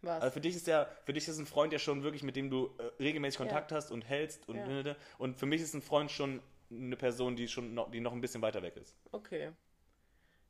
[0.00, 0.22] Was?
[0.22, 2.50] Also für dich ist der, für dich ist ein Freund ja schon wirklich, mit dem
[2.50, 4.96] du äh, regelmäßig Kontakt hast und hältst und Ja.
[5.18, 6.40] und für mich ist ein Freund schon
[6.72, 8.96] eine Person, die schon noch, die noch ein bisschen weiter weg ist.
[9.12, 9.52] Okay.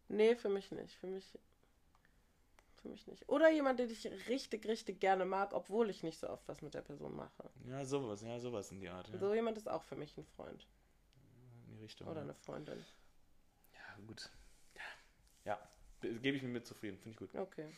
[0.08, 0.94] Nee, für mich nicht.
[0.96, 1.38] Für mich.
[2.80, 3.28] Für mich nicht.
[3.28, 6.74] Oder jemand, den ich richtig, richtig gerne mag, obwohl ich nicht so oft was mit
[6.74, 7.48] der Person mache.
[7.68, 9.08] Ja, sowas, ja, sowas in die Art.
[9.08, 9.18] Ja.
[9.18, 10.66] So jemand ist auch für mich ein Freund.
[11.68, 12.08] In die Richtung.
[12.08, 12.22] Oder ja.
[12.24, 12.84] eine Freundin.
[13.74, 14.28] ja, gut.
[14.74, 14.82] Ja,
[15.44, 15.68] ja.
[16.18, 17.34] gebe ich mir mit zufrieden, finde ich gut.
[17.36, 17.68] Okay.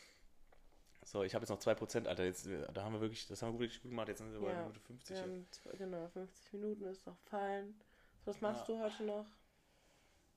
[1.03, 2.25] So, ich habe jetzt noch 2%, Alter.
[2.25, 4.07] Jetzt, äh, da haben wir wirklich, das haben wir wirklich gut gemacht.
[4.07, 5.09] Jetzt sind wir bei Ja, Minute 50.
[5.11, 5.23] Wir jetzt.
[5.23, 7.79] haben, z- genau, 50 Minuten ist noch fein.
[8.25, 9.25] Was machst du heute noch?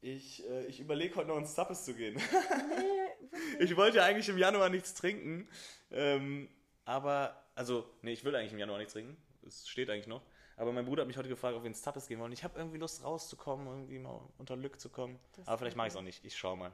[0.01, 2.15] Ich, äh, ich überlege heute noch ins Zappes zu gehen.
[2.15, 5.49] Nee, ich wollte ja eigentlich im Januar nichts trinken.
[5.91, 6.49] Ähm,
[6.85, 9.17] aber, also, nee, ich will eigentlich im Januar nichts trinken.
[9.47, 10.23] Es steht eigentlich noch.
[10.57, 12.33] Aber mein Bruder hat mich heute gefragt, ob wir ins Zappes gehen wollen.
[12.33, 15.19] Ich habe irgendwie Lust rauszukommen, irgendwie mal unter Lück zu kommen.
[15.37, 16.25] Das aber vielleicht mache ich es auch nicht.
[16.25, 16.73] Ich schau mal.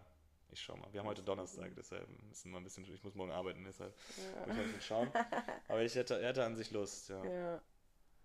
[0.50, 0.92] Ich schau mal.
[0.92, 4.18] Wir haben heute Donnerstag, deshalb müssen wir ein bisschen, ich muss morgen arbeiten, deshalb muss
[4.18, 5.10] ich ein bisschen schauen.
[5.68, 7.24] Aber ich hätte, er hätte an sich Lust, ja.
[7.24, 7.62] Ja.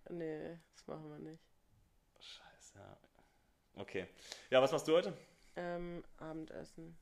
[0.08, 1.49] Nee, das machen wir nicht.
[2.80, 2.96] Ja.
[3.82, 4.06] Okay.
[4.50, 5.12] Ja, was machst du heute?
[5.56, 6.96] Ähm, Abendessen.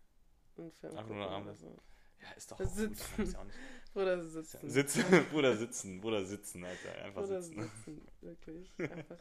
[0.57, 0.97] Und Film.
[0.97, 1.77] Einfach nur gucken Abendessen.
[2.21, 2.69] Ja, ist doch gut.
[2.69, 3.05] sitzen.
[3.23, 3.57] muss ja auch nicht-
[3.95, 4.69] Oder sitzen.
[4.69, 7.05] Sitzen, Bruder sitzen, Bruder sitzen, Alter.
[7.05, 7.63] Einfach Oder sitzen.
[7.63, 8.07] sitzen.
[8.21, 8.71] Wirklich.
[8.79, 9.19] Einfach.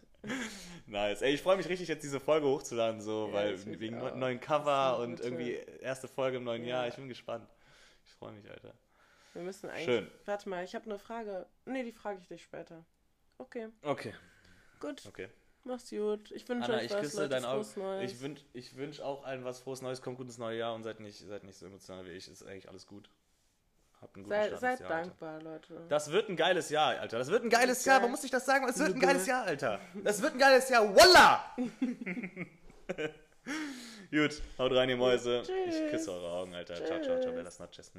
[0.87, 1.21] Nice.
[1.21, 4.15] Ey, ich freue mich richtig, jetzt diese Folge hochzuladen, so, Ja, weil wegen auch.
[4.15, 6.77] neuen Cover und irgendwie erste Folge im neuen Ja.
[6.77, 6.87] Jahr.
[6.87, 7.47] Ich bin gespannt.
[8.05, 8.73] Ich freue mich, Alter.
[9.33, 9.85] Wir müssen eigentlich.
[9.85, 10.11] Schön.
[10.25, 11.45] Warte mal, ich habe eine Frage.
[11.65, 12.83] Nee, die frage ich dich später.
[13.37, 14.13] Okay, Okay,
[14.79, 15.05] gut.
[15.05, 15.29] okay.
[15.67, 16.31] Mach's gut.
[16.31, 17.63] Ich wünsche euch ich was, küsse Leute, dein Auge.
[17.63, 18.11] frohes Neues.
[18.11, 20.83] Ich wünsche ich wünsch auch allen was frohes Neues, kommt gut ins neue Jahr und
[20.83, 22.27] seid nicht, seid nicht so emotional wie ich.
[22.29, 23.09] Ist eigentlich alles gut.
[24.01, 25.01] Habt einen guten Sei, Start seid Jahr, Alter.
[25.09, 25.85] dankbar, Leute.
[25.89, 27.17] Das wird ein geiles Jahr, Alter.
[27.17, 27.93] Das wird ein geiles Geil.
[27.93, 28.01] Jahr.
[28.01, 28.67] Warum muss ich das sagen?
[28.69, 29.13] Es wird ein Geil.
[29.13, 29.79] geiles Jahr, Alter.
[30.03, 30.87] Das wird ein geiles Jahr.
[30.95, 31.55] Voila!
[34.11, 35.41] Gut, haut rein, ihr Mäuse.
[35.41, 35.89] Ich Tschüss.
[35.91, 36.75] küsse eure Augen, Alter.
[36.75, 37.19] Ciao, ciao, ciao.
[37.19, 37.33] Tschüss.
[37.35, 37.91] Bellas Notches.